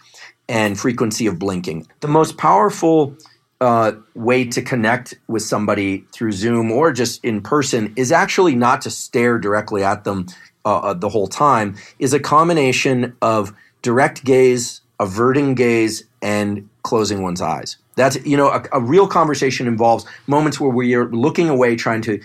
and 0.47 0.79
frequency 0.79 1.27
of 1.27 1.37
blinking. 1.37 1.87
The 1.99 2.07
most 2.07 2.37
powerful 2.37 3.15
uh, 3.61 3.93
way 4.13 4.45
to 4.45 4.61
connect 4.61 5.15
with 5.27 5.41
somebody 5.41 6.05
through 6.11 6.31
Zoom 6.33 6.71
or 6.71 6.91
just 6.91 7.23
in 7.23 7.41
person 7.41 7.93
is 7.95 8.11
actually 8.11 8.55
not 8.55 8.81
to 8.81 8.89
stare 8.89 9.37
directly 9.37 9.83
at 9.83 10.03
them 10.03 10.27
uh, 10.65 10.77
uh 10.77 10.93
the 10.93 11.09
whole 11.09 11.27
time, 11.27 11.75
is 11.99 12.13
a 12.13 12.19
combination 12.19 13.15
of 13.21 13.53
direct 13.81 14.23
gaze, 14.23 14.81
averting 14.99 15.55
gaze, 15.55 16.05
and 16.21 16.69
closing 16.83 17.21
one's 17.21 17.41
eyes. 17.41 17.77
That's 17.95 18.23
you 18.25 18.37
know 18.37 18.49
a, 18.49 18.63
a, 18.71 18.81
real 18.81 19.07
conversation 19.07 19.67
involves 19.67 20.05
moments 20.27 20.59
where 20.59 20.71
we 20.71 20.95
are 20.95 21.05
looking 21.09 21.49
away, 21.49 21.75
trying 21.75 22.01
to, 22.03 22.19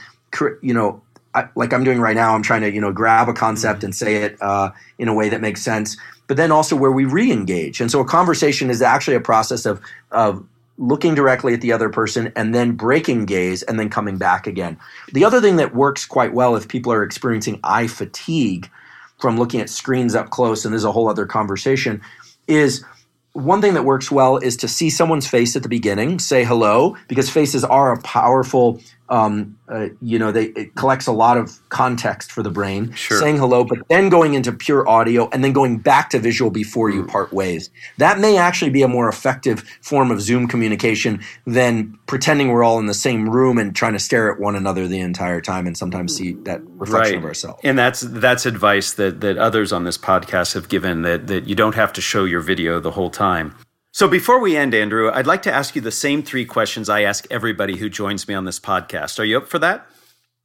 you 0.62 0.74
know, 0.74 1.02
I, 1.34 1.48
like 1.54 1.72
I'm 1.72 1.84
doing 1.84 2.00
right 2.00 2.16
now. 2.16 2.34
I'm 2.34 2.42
trying 2.42 2.62
to 2.62 2.72
you 2.72 2.80
know 2.80 2.92
grab 2.92 3.28
a 3.28 3.34
concept 3.34 3.84
and 3.84 3.94
say 3.94 4.16
it 4.16 4.40
uh, 4.40 4.70
in 4.98 5.08
a 5.08 5.14
way 5.14 5.28
that 5.28 5.40
makes 5.40 5.62
sense. 5.62 5.96
But 6.26 6.36
then 6.36 6.52
also 6.52 6.76
where 6.76 6.92
we 6.92 7.04
re-engage, 7.04 7.80
and 7.80 7.90
so 7.90 8.00
a 8.00 8.04
conversation 8.04 8.70
is 8.70 8.82
actually 8.82 9.16
a 9.16 9.20
process 9.20 9.66
of 9.66 9.80
of 10.10 10.44
looking 10.78 11.14
directly 11.14 11.52
at 11.52 11.60
the 11.60 11.72
other 11.72 11.88
person 11.88 12.32
and 12.36 12.54
then 12.54 12.72
breaking 12.72 13.26
gaze 13.26 13.64
and 13.64 13.80
then 13.80 13.90
coming 13.90 14.16
back 14.16 14.46
again. 14.46 14.78
The 15.12 15.24
other 15.24 15.40
thing 15.40 15.56
that 15.56 15.74
works 15.74 16.06
quite 16.06 16.32
well 16.32 16.54
if 16.54 16.68
people 16.68 16.92
are 16.92 17.02
experiencing 17.02 17.58
eye 17.64 17.88
fatigue 17.88 18.70
from 19.18 19.38
looking 19.38 19.60
at 19.60 19.68
screens 19.68 20.14
up 20.14 20.30
close, 20.30 20.64
and 20.64 20.72
there's 20.72 20.84
a 20.84 20.92
whole 20.92 21.08
other 21.08 21.26
conversation, 21.26 22.00
is 22.46 22.84
one 23.32 23.60
thing 23.60 23.74
that 23.74 23.84
works 23.84 24.10
well 24.10 24.36
is 24.38 24.56
to 24.58 24.68
see 24.68 24.90
someone's 24.90 25.28
face 25.28 25.54
at 25.56 25.62
the 25.62 25.68
beginning, 25.68 26.18
say 26.18 26.44
hello, 26.44 26.96
because 27.08 27.30
faces 27.30 27.64
are 27.64 27.92
a 27.92 28.00
powerful 28.02 28.80
um, 29.10 29.58
uh, 29.68 29.88
you 30.00 30.18
know, 30.18 30.32
they 30.32 30.46
it 30.46 30.74
collects 30.74 31.06
a 31.06 31.12
lot 31.12 31.36
of 31.36 31.58
context 31.68 32.30
for 32.32 32.42
the 32.42 32.50
brain. 32.50 32.92
Sure. 32.92 33.18
Saying 33.18 33.38
hello, 33.38 33.64
but 33.64 33.78
then 33.88 34.08
going 34.08 34.34
into 34.34 34.52
pure 34.52 34.88
audio 34.88 35.28
and 35.30 35.42
then 35.42 35.52
going 35.52 35.78
back 35.78 36.10
to 36.10 36.18
visual 36.18 36.50
before 36.50 36.90
you 36.90 37.04
mm. 37.04 37.08
part 37.08 37.32
ways. 37.32 37.70
That 37.98 38.18
may 38.18 38.36
actually 38.36 38.70
be 38.70 38.82
a 38.82 38.88
more 38.88 39.08
effective 39.08 39.60
form 39.82 40.10
of 40.10 40.20
Zoom 40.20 40.46
communication 40.46 41.22
than 41.46 41.98
pretending 42.06 42.48
we're 42.48 42.64
all 42.64 42.78
in 42.78 42.86
the 42.86 42.94
same 42.94 43.28
room 43.28 43.58
and 43.58 43.74
trying 43.74 43.94
to 43.94 43.98
stare 43.98 44.32
at 44.32 44.40
one 44.40 44.56
another 44.56 44.86
the 44.86 45.00
entire 45.00 45.40
time 45.40 45.66
and 45.66 45.76
sometimes 45.76 46.14
see 46.14 46.32
that 46.44 46.60
reflection 46.64 47.14
right. 47.14 47.18
of 47.18 47.24
ourselves. 47.24 47.60
And 47.64 47.78
that's 47.78 48.00
that's 48.00 48.46
advice 48.46 48.92
that 48.94 49.20
that 49.20 49.38
others 49.38 49.72
on 49.72 49.84
this 49.84 49.98
podcast 49.98 50.54
have 50.54 50.68
given 50.68 51.02
that 51.02 51.26
that 51.28 51.46
you 51.46 51.54
don't 51.54 51.74
have 51.74 51.92
to 51.94 52.00
show 52.00 52.24
your 52.24 52.40
video 52.40 52.80
the 52.80 52.92
whole 52.92 53.10
time. 53.10 53.54
So 53.98 54.06
before 54.06 54.38
we 54.38 54.56
end, 54.56 54.76
Andrew, 54.76 55.10
I'd 55.12 55.26
like 55.26 55.42
to 55.42 55.52
ask 55.52 55.74
you 55.74 55.82
the 55.82 55.90
same 55.90 56.22
three 56.22 56.44
questions 56.44 56.88
I 56.88 57.02
ask 57.02 57.26
everybody 57.32 57.78
who 57.78 57.88
joins 57.88 58.28
me 58.28 58.34
on 58.34 58.44
this 58.44 58.60
podcast. 58.60 59.18
Are 59.18 59.24
you 59.24 59.38
up 59.38 59.48
for 59.48 59.58
that? 59.58 59.88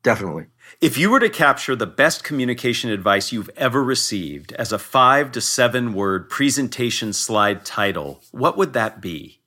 Definitely. 0.02 0.48
If 0.82 0.98
you 0.98 1.12
were 1.12 1.20
to 1.20 1.30
capture 1.30 1.76
the 1.76 1.86
best 1.86 2.24
communication 2.24 2.90
advice 2.90 3.32
you've 3.32 3.52
ever 3.56 3.84
received 3.84 4.54
as 4.54 4.72
a 4.72 4.80
five 4.80 5.32
to 5.34 5.40
seven 5.40 5.94
word 5.94 6.32
presentation 6.32 7.14
slide 7.14 7.64
title, 7.64 8.24
what 8.32 8.58
would 8.58 8.74
that 8.74 9.02
be? 9.02 9.40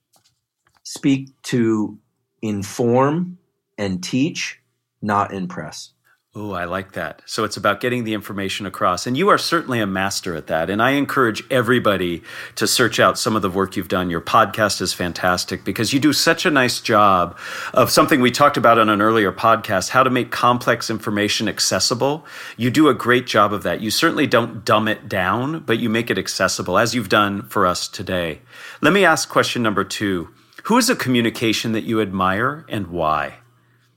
Speak 0.85 1.31
to 1.43 1.99
inform 2.41 3.39
and 3.77 4.05
teach, 4.05 4.61
not 5.03 5.35
impress. 5.35 5.95
Oh, 6.39 6.53
I 6.53 6.67
like 6.67 6.93
that. 6.93 7.23
So 7.25 7.45
it's 7.45 7.57
about 7.57 7.81
getting 7.81 8.05
the 8.05 8.13
information 8.13 8.67
across. 8.67 9.07
And 9.07 9.17
you 9.17 9.31
are 9.31 9.39
certainly 9.39 9.81
a 9.81 9.87
master 9.87 10.37
at 10.37 10.49
that. 10.49 10.69
And 10.69 10.83
I 10.83 10.91
encourage 10.91 11.43
everybody 11.51 12.23
to 12.57 12.67
search 12.67 13.01
out 13.01 13.19
some 13.19 13.37
of 13.37 13.41
the 13.41 13.49
work 13.49 13.75
you've 13.75 13.89
done. 13.89 14.11
Your 14.11 14.21
podcast 14.21 14.83
is 14.83 14.93
fantastic 14.93 15.65
because 15.65 15.95
you 15.95 15.99
do 15.99 16.13
such 16.13 16.45
a 16.45 16.51
nice 16.51 16.83
job 16.83 17.39
of 17.73 17.91
something 17.91 18.21
we 18.21 18.31
talked 18.31 18.59
about 18.59 18.79
on 18.79 18.91
an 18.91 19.01
earlier 19.01 19.33
podcast 19.33 19.89
how 19.89 20.03
to 20.03 20.11
make 20.11 20.31
complex 20.31 20.91
information 20.91 21.49
accessible. 21.49 22.27
You 22.59 22.71
do 22.71 22.89
a 22.89 22.95
great 22.95 23.27
job 23.27 23.55
of 23.55 23.63
that. 23.63 23.81
You 23.81 23.91
certainly 23.91 24.27
don't 24.27 24.63
dumb 24.63 24.89
it 24.89 25.09
down, 25.09 25.61
but 25.61 25.79
you 25.79 25.89
make 25.89 26.11
it 26.11 26.19
accessible, 26.19 26.77
as 26.77 26.95
you've 26.95 27.09
done 27.09 27.45
for 27.45 27.67
us 27.67 27.89
today. 27.89 28.43
Let 28.83 28.93
me 28.93 29.07
ask 29.07 29.31
question 29.31 29.63
number 29.63 29.85
two 29.85 30.29
Who 30.65 30.77
is 30.77 30.91
a 30.91 30.97
communication 30.97 31.73
that 31.73 31.85
you 31.85 32.03
admire 32.03 32.67
and 32.69 32.89
why? 32.89 33.37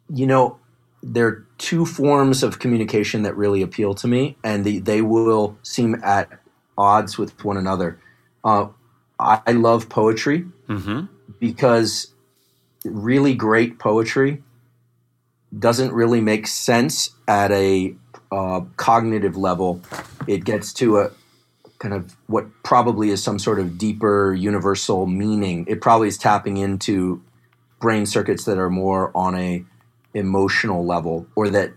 You 0.08 0.26
know, 0.26 0.60
there 1.02 1.28
are 1.28 1.48
two 1.58 1.86
forms 1.86 2.44
of 2.44 2.60
communication 2.60 3.24
that 3.24 3.36
really 3.36 3.62
appeal 3.62 3.94
to 3.96 4.08
me, 4.08 4.38
and 4.44 4.66
the, 4.66 4.80
they 4.80 5.02
will 5.02 5.58
seem 5.64 5.96
at 6.04 6.30
odds 6.78 7.18
with 7.18 7.44
one 7.44 7.58
another. 7.58 8.00
Uh, 8.44 8.68
I, 9.20 9.42
I, 9.46 9.52
love 9.52 9.90
poetry 9.90 10.46
mm-hmm. 10.68 11.06
because 11.40 12.14
really 12.86 13.34
great 13.34 13.78
poetry 13.80 14.44
doesn't 15.58 15.92
really 15.92 16.22
make 16.22 16.48
sense 16.48 17.10
at 17.28 17.52
a 17.52 17.96
uh, 18.32 18.62
cognitive 18.78 19.36
level. 19.36 19.82
It 20.28 20.46
gets 20.46 20.72
to 20.74 21.00
a 21.00 21.12
kind 21.80 21.94
of 21.94 22.16
what 22.28 22.46
probably 22.64 23.10
is 23.10 23.24
some 23.24 23.40
sort 23.40 23.60
of 23.60 23.78
deeper 23.78 24.34
universal 24.34 25.06
meaning. 25.06 25.66
It 25.68 25.82
probably 25.82 26.08
is 26.08 26.18
tapping 26.18 26.58
into 26.58 27.22
brain 27.80 28.06
circuits 28.06 28.46
that 28.46 28.58
are 28.58 28.70
more 28.70 29.12
on 29.16 29.36
a 29.36 29.66
emotional 30.14 30.86
level 30.86 31.28
or 31.36 31.50
that 31.50 31.72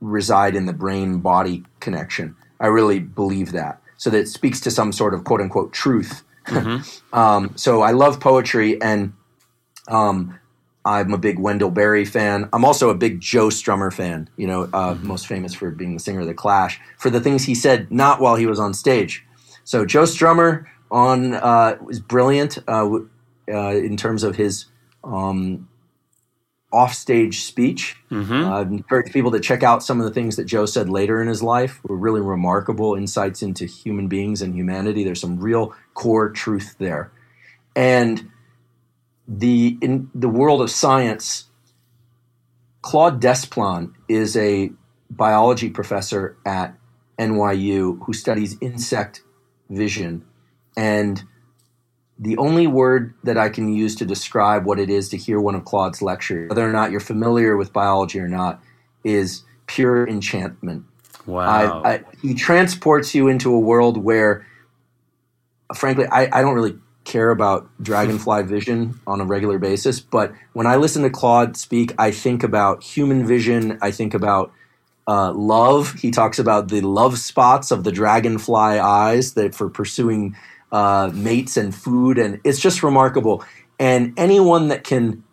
reside 0.00 0.56
in 0.56 0.66
the 0.66 0.72
brain 0.72 1.18
body 1.18 1.64
connection. 1.80 2.36
I 2.58 2.66
really 2.66 3.00
believe 3.00 3.52
that. 3.52 3.80
So 3.96 4.10
that 4.10 4.28
speaks 4.28 4.60
to 4.60 4.70
some 4.70 4.92
sort 4.92 5.14
of 5.14 5.24
quote 5.24 5.40
unquote 5.40 5.72
truth. 5.72 6.22
Mm-hmm. 6.46 7.14
um, 7.18 7.52
so 7.56 7.82
I 7.82 7.92
love 7.92 8.20
poetry 8.20 8.80
and 8.80 9.12
um, 9.88 10.38
I'm 10.84 11.12
a 11.12 11.18
big 11.18 11.38
Wendell 11.38 11.70
Berry 11.70 12.04
fan. 12.04 12.48
I'm 12.52 12.64
also 12.64 12.88
a 12.88 12.94
big 12.94 13.20
Joe 13.20 13.48
Strummer 13.48 13.92
fan, 13.92 14.30
you 14.36 14.46
know, 14.46 14.62
uh, 14.72 14.94
mm-hmm. 14.94 15.06
most 15.06 15.26
famous 15.26 15.52
for 15.52 15.70
being 15.70 15.94
the 15.94 16.00
singer 16.00 16.20
of 16.20 16.26
The 16.26 16.34
Clash, 16.34 16.80
for 16.98 17.10
the 17.10 17.20
things 17.20 17.44
he 17.44 17.54
said 17.54 17.90
not 17.90 18.20
while 18.20 18.36
he 18.36 18.46
was 18.46 18.58
on 18.58 18.72
stage. 18.72 19.24
So 19.64 19.84
Joe 19.84 20.04
Strummer 20.04 20.64
on 20.90 21.34
uh, 21.34 21.76
was 21.82 22.00
brilliant 22.00 22.58
uh, 22.66 22.98
uh 23.48 23.74
in 23.76 23.96
terms 23.96 24.24
of 24.24 24.36
his 24.36 24.66
um, 25.04 25.68
offstage 26.72 27.42
speech. 27.42 27.96
Mm-hmm. 28.10 28.32
Uh, 28.32 28.62
encourage 28.62 29.12
people 29.12 29.30
to 29.32 29.40
check 29.40 29.62
out 29.62 29.82
some 29.82 30.00
of 30.00 30.04
the 30.04 30.12
things 30.12 30.36
that 30.36 30.44
Joe 30.44 30.66
said 30.66 30.88
later 30.88 31.20
in 31.20 31.28
his 31.28 31.42
life. 31.42 31.80
Were 31.84 31.96
really 31.96 32.20
remarkable 32.20 32.94
insights 32.94 33.42
into 33.42 33.66
human 33.66 34.08
beings 34.08 34.42
and 34.42 34.54
humanity. 34.54 35.04
There's 35.04 35.20
some 35.20 35.40
real 35.40 35.74
core 35.94 36.30
truth 36.30 36.76
there, 36.78 37.12
and 37.74 38.30
the 39.26 39.78
in 39.80 40.10
the 40.14 40.28
world 40.28 40.60
of 40.60 40.70
science, 40.70 41.46
Claude 42.82 43.20
Desplan 43.20 43.94
is 44.08 44.36
a 44.36 44.70
biology 45.10 45.70
professor 45.70 46.36
at 46.46 46.74
NYU 47.18 48.04
who 48.04 48.12
studies 48.12 48.56
insect 48.60 49.22
vision 49.68 50.24
and 50.76 51.24
the 52.20 52.36
only 52.36 52.66
word 52.66 53.14
that 53.24 53.38
I 53.38 53.48
can 53.48 53.72
use 53.72 53.96
to 53.96 54.04
describe 54.04 54.66
what 54.66 54.78
it 54.78 54.90
is 54.90 55.08
to 55.08 55.16
hear 55.16 55.40
one 55.40 55.54
of 55.54 55.64
Claude's 55.64 56.02
lectures, 56.02 56.50
whether 56.50 56.68
or 56.68 56.72
not 56.72 56.90
you're 56.90 57.00
familiar 57.00 57.56
with 57.56 57.72
biology 57.72 58.20
or 58.20 58.28
not, 58.28 58.62
is 59.02 59.42
pure 59.66 60.06
enchantment. 60.06 60.84
Wow. 61.24 61.82
I, 61.82 61.94
I, 61.94 62.04
he 62.20 62.34
transports 62.34 63.14
you 63.14 63.28
into 63.28 63.54
a 63.54 63.58
world 63.58 63.96
where, 63.96 64.46
frankly, 65.74 66.04
I, 66.06 66.28
I 66.30 66.42
don't 66.42 66.54
really 66.54 66.76
care 67.04 67.30
about 67.30 67.70
dragonfly 67.82 68.42
vision 68.46 69.00
on 69.06 69.22
a 69.22 69.24
regular 69.24 69.58
basis, 69.58 69.98
but 69.98 70.34
when 70.52 70.66
I 70.66 70.76
listen 70.76 71.02
to 71.04 71.10
Claude 71.10 71.56
speak, 71.56 71.94
I 71.98 72.10
think 72.10 72.42
about 72.42 72.82
human 72.82 73.26
vision. 73.26 73.78
I 73.80 73.92
think 73.92 74.12
about 74.12 74.52
uh, 75.10 75.32
love. 75.32 75.94
He 75.94 76.12
talks 76.12 76.38
about 76.38 76.68
the 76.68 76.82
love 76.82 77.18
spots 77.18 77.72
of 77.72 77.82
the 77.82 77.90
dragonfly 77.90 78.78
eyes 78.78 79.34
that 79.34 79.56
for 79.56 79.68
pursuing 79.68 80.36
uh, 80.70 81.10
mates 81.12 81.56
and 81.56 81.74
food, 81.74 82.16
and 82.16 82.40
it's 82.44 82.60
just 82.60 82.84
remarkable. 82.84 83.44
And 83.80 84.14
anyone 84.16 84.68
that 84.68 84.84
can 84.84 85.24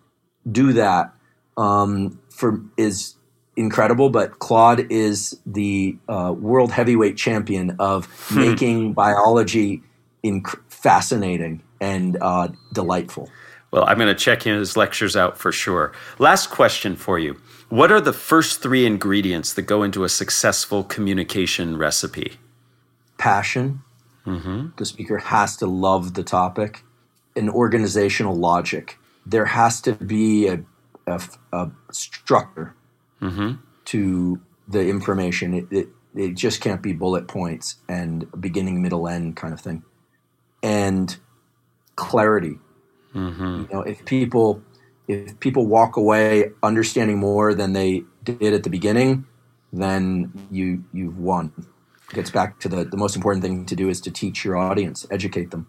do 0.52 0.74
that 0.74 1.14
um, 1.58 2.20
for 2.32 2.60
is 2.76 3.14
incredible. 3.56 4.10
But 4.10 4.40
Claude 4.40 4.92
is 4.92 5.40
the 5.46 5.96
uh, 6.10 6.34
world 6.36 6.72
heavyweight 6.72 7.16
champion 7.16 7.76
of 7.78 8.08
hmm. 8.30 8.40
making 8.40 8.94
biology 8.94 9.84
inc- 10.24 10.60
fascinating 10.70 11.62
and 11.80 12.18
uh, 12.20 12.48
delightful. 12.74 13.30
Well, 13.78 13.86
I'm 13.88 14.00
going 14.00 14.08
to 14.08 14.16
check 14.16 14.42
his 14.42 14.76
lectures 14.76 15.16
out 15.16 15.38
for 15.38 15.52
sure. 15.52 15.94
Last 16.18 16.50
question 16.50 16.96
for 16.96 17.20
you. 17.20 17.40
What 17.70 17.92
are 17.92 18.02
the 18.02 18.12
first 18.12 18.60
three 18.64 18.88
ingredients 18.88 19.54
that 19.54 19.68
go 19.68 19.84
into 19.84 20.04
a 20.04 20.10
successful 20.10 20.84
communication 20.84 21.78
recipe? 21.78 22.40
Passion, 23.20 23.84
Mm-hmm. 24.26 24.70
The 24.78 24.86
speaker 24.86 25.20
has 25.20 25.56
to 25.58 25.68
love 25.68 26.16
the 26.16 26.24
topic. 26.24 26.84
An 27.36 27.50
organizational 27.50 28.36
logic. 28.36 28.98
There 29.28 29.46
has 29.46 29.80
to 29.82 29.94
be 29.94 30.48
a, 30.48 30.60
a, 31.06 31.22
a 31.54 31.70
structure 31.92 32.76
mm-hmm. 33.22 33.62
to 33.86 34.42
the 34.68 34.90
information. 34.90 35.54
It, 35.54 35.68
it, 35.72 35.88
it 36.16 36.34
just 36.34 36.62
can't 36.62 36.82
be 36.82 36.94
bullet 36.94 37.28
points 37.28 37.76
and 37.88 38.26
beginning, 38.42 38.82
middle, 38.82 39.08
end 39.08 39.38
kind 39.38 39.54
of 39.54 39.62
thing. 39.62 39.84
And 40.64 41.16
clarity. 41.96 42.58
Mm-hmm. 43.18 43.62
You 43.62 43.70
know, 43.74 43.82
if 43.82 44.06
people 44.06 44.62
if 45.08 45.40
people 45.40 45.66
walk 45.66 45.98
away 45.98 46.52
understanding 46.62 47.18
more 47.18 47.54
than 47.56 47.74
they 47.74 48.04
did 48.24 48.54
at 48.54 48.64
the 48.64 48.70
beginning, 48.70 49.26
then 49.74 50.32
you 50.52 50.84
you've 50.94 51.18
won 51.18 51.52
It 52.10 52.16
gets 52.16 52.30
back 52.30 52.60
to 52.60 52.70
the, 52.70 52.86
the 52.86 52.98
most 52.98 53.16
important 53.16 53.44
thing 53.44 53.66
to 53.66 53.76
do 53.76 53.90
is 53.90 54.00
to 54.02 54.12
teach 54.12 54.46
your 54.46 54.56
audience, 54.58 55.08
educate 55.10 55.52
them. 55.52 55.68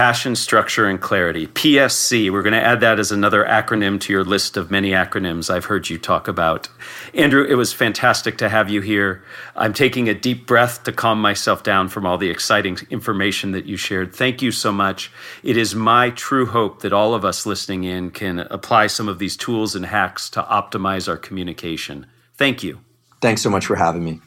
Passion, 0.00 0.34
structure, 0.34 0.86
and 0.86 0.98
clarity. 0.98 1.46
PSC. 1.46 2.32
We're 2.32 2.40
going 2.40 2.54
to 2.54 2.66
add 2.66 2.80
that 2.80 2.98
as 2.98 3.12
another 3.12 3.44
acronym 3.44 4.00
to 4.00 4.14
your 4.14 4.24
list 4.24 4.56
of 4.56 4.70
many 4.70 4.92
acronyms 4.92 5.50
I've 5.50 5.66
heard 5.66 5.90
you 5.90 5.98
talk 5.98 6.26
about. 6.26 6.70
Andrew, 7.12 7.44
it 7.44 7.56
was 7.56 7.74
fantastic 7.74 8.38
to 8.38 8.48
have 8.48 8.70
you 8.70 8.80
here. 8.80 9.22
I'm 9.54 9.74
taking 9.74 10.08
a 10.08 10.14
deep 10.14 10.46
breath 10.46 10.84
to 10.84 10.92
calm 10.92 11.20
myself 11.20 11.62
down 11.62 11.90
from 11.90 12.06
all 12.06 12.16
the 12.16 12.30
exciting 12.30 12.78
information 12.88 13.50
that 13.50 13.66
you 13.66 13.76
shared. 13.76 14.14
Thank 14.14 14.40
you 14.40 14.52
so 14.52 14.72
much. 14.72 15.12
It 15.42 15.58
is 15.58 15.74
my 15.74 16.08
true 16.08 16.46
hope 16.46 16.80
that 16.80 16.94
all 16.94 17.12
of 17.12 17.26
us 17.26 17.44
listening 17.44 17.84
in 17.84 18.10
can 18.10 18.38
apply 18.38 18.86
some 18.86 19.06
of 19.06 19.18
these 19.18 19.36
tools 19.36 19.74
and 19.74 19.84
hacks 19.84 20.30
to 20.30 20.42
optimize 20.44 21.10
our 21.10 21.18
communication. 21.18 22.06
Thank 22.38 22.62
you. 22.62 22.80
Thanks 23.20 23.42
so 23.42 23.50
much 23.50 23.66
for 23.66 23.76
having 23.76 24.02
me. 24.02 24.22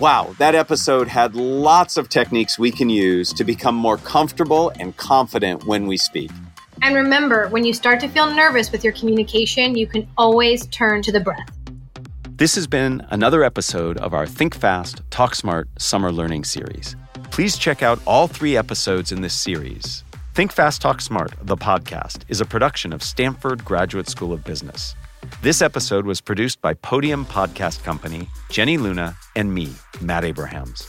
Wow, 0.00 0.34
that 0.38 0.54
episode 0.54 1.06
had 1.06 1.34
lots 1.34 1.96
of 1.96 2.08
techniques 2.08 2.58
we 2.58 2.70
can 2.70 2.88
use 2.88 3.32
to 3.34 3.44
become 3.44 3.74
more 3.74 3.98
comfortable 3.98 4.72
and 4.80 4.96
confident 4.96 5.64
when 5.64 5.86
we 5.86 5.96
speak. 5.96 6.30
And 6.80 6.96
remember, 6.96 7.48
when 7.48 7.64
you 7.64 7.72
start 7.72 8.00
to 8.00 8.08
feel 8.08 8.34
nervous 8.34 8.72
with 8.72 8.82
your 8.82 8.92
communication, 8.94 9.76
you 9.76 9.86
can 9.86 10.08
always 10.16 10.66
turn 10.68 11.02
to 11.02 11.12
the 11.12 11.20
breath. 11.20 11.48
This 12.36 12.56
has 12.56 12.66
been 12.66 13.06
another 13.10 13.44
episode 13.44 13.98
of 13.98 14.14
our 14.14 14.26
Think 14.26 14.54
Fast, 14.56 15.02
Talk 15.10 15.34
Smart 15.34 15.68
summer 15.78 16.10
learning 16.10 16.44
series. 16.44 16.96
Please 17.30 17.56
check 17.56 17.82
out 17.82 18.00
all 18.04 18.26
three 18.26 18.56
episodes 18.56 19.12
in 19.12 19.20
this 19.20 19.34
series. 19.34 20.02
Think 20.34 20.50
Fast, 20.50 20.82
Talk 20.82 21.00
Smart, 21.00 21.34
the 21.42 21.56
podcast, 21.56 22.22
is 22.28 22.40
a 22.40 22.46
production 22.46 22.92
of 22.92 23.02
Stanford 23.02 23.64
Graduate 23.64 24.08
School 24.08 24.32
of 24.32 24.42
Business. 24.42 24.96
This 25.42 25.62
episode 25.62 26.06
was 26.06 26.20
produced 26.20 26.60
by 26.60 26.74
Podium 26.74 27.24
Podcast 27.24 27.84
Company, 27.84 28.28
Jenny 28.50 28.76
Luna, 28.76 29.16
and 29.36 29.52
me, 29.52 29.72
Matt 30.00 30.24
Abrahams. 30.24 30.82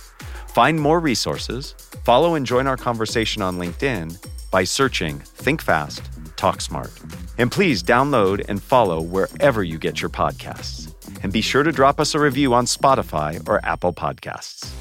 Find 0.47 0.79
more 0.79 0.99
resources, 0.99 1.73
follow 2.03 2.35
and 2.35 2.45
join 2.45 2.67
our 2.67 2.77
conversation 2.77 3.41
on 3.41 3.57
LinkedIn 3.57 4.15
by 4.51 4.63
searching 4.63 5.19
Think 5.19 5.61
Fast, 5.61 6.03
Talk 6.35 6.61
Smart. 6.61 6.91
And 7.37 7.51
please 7.51 7.81
download 7.81 8.45
and 8.47 8.61
follow 8.61 9.01
wherever 9.01 9.63
you 9.63 9.79
get 9.79 10.01
your 10.01 10.09
podcasts. 10.09 10.93
And 11.23 11.33
be 11.33 11.41
sure 11.41 11.63
to 11.63 11.71
drop 11.71 11.99
us 11.99 12.13
a 12.13 12.19
review 12.19 12.53
on 12.53 12.65
Spotify 12.65 13.47
or 13.47 13.63
Apple 13.65 13.93
Podcasts. 13.93 14.71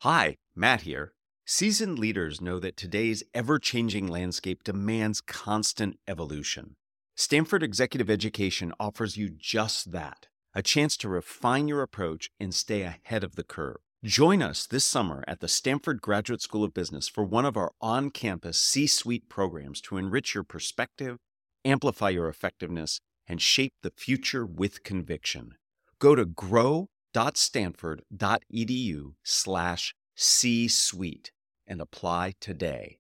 Hi, 0.00 0.36
Matt 0.56 0.80
here. 0.80 1.12
Seasoned 1.52 1.98
leaders 1.98 2.40
know 2.40 2.60
that 2.60 2.76
today's 2.76 3.24
ever 3.34 3.58
changing 3.58 4.06
landscape 4.06 4.62
demands 4.62 5.20
constant 5.20 5.98
evolution. 6.06 6.76
Stanford 7.16 7.64
Executive 7.64 8.08
Education 8.08 8.72
offers 8.78 9.16
you 9.16 9.30
just 9.30 9.90
that 9.90 10.28
a 10.54 10.62
chance 10.62 10.96
to 10.98 11.08
refine 11.08 11.66
your 11.66 11.82
approach 11.82 12.30
and 12.38 12.54
stay 12.54 12.82
ahead 12.82 13.24
of 13.24 13.34
the 13.34 13.42
curve. 13.42 13.78
Join 14.04 14.42
us 14.42 14.64
this 14.64 14.84
summer 14.84 15.24
at 15.26 15.40
the 15.40 15.48
Stanford 15.48 16.00
Graduate 16.00 16.40
School 16.40 16.62
of 16.62 16.72
Business 16.72 17.08
for 17.08 17.24
one 17.24 17.44
of 17.44 17.56
our 17.56 17.72
on 17.80 18.10
campus 18.10 18.56
C 18.56 18.86
suite 18.86 19.28
programs 19.28 19.80
to 19.80 19.96
enrich 19.96 20.36
your 20.36 20.44
perspective, 20.44 21.16
amplify 21.64 22.10
your 22.10 22.28
effectiveness, 22.28 23.00
and 23.26 23.42
shape 23.42 23.72
the 23.82 23.90
future 23.90 24.46
with 24.46 24.84
conviction. 24.84 25.56
Go 25.98 26.14
to 26.14 26.26
grow.stanford.edu 26.26 29.14
slash 29.24 29.96
C 30.14 30.68
suite 30.68 31.32
and 31.70 31.80
apply 31.80 32.34
today. 32.40 32.99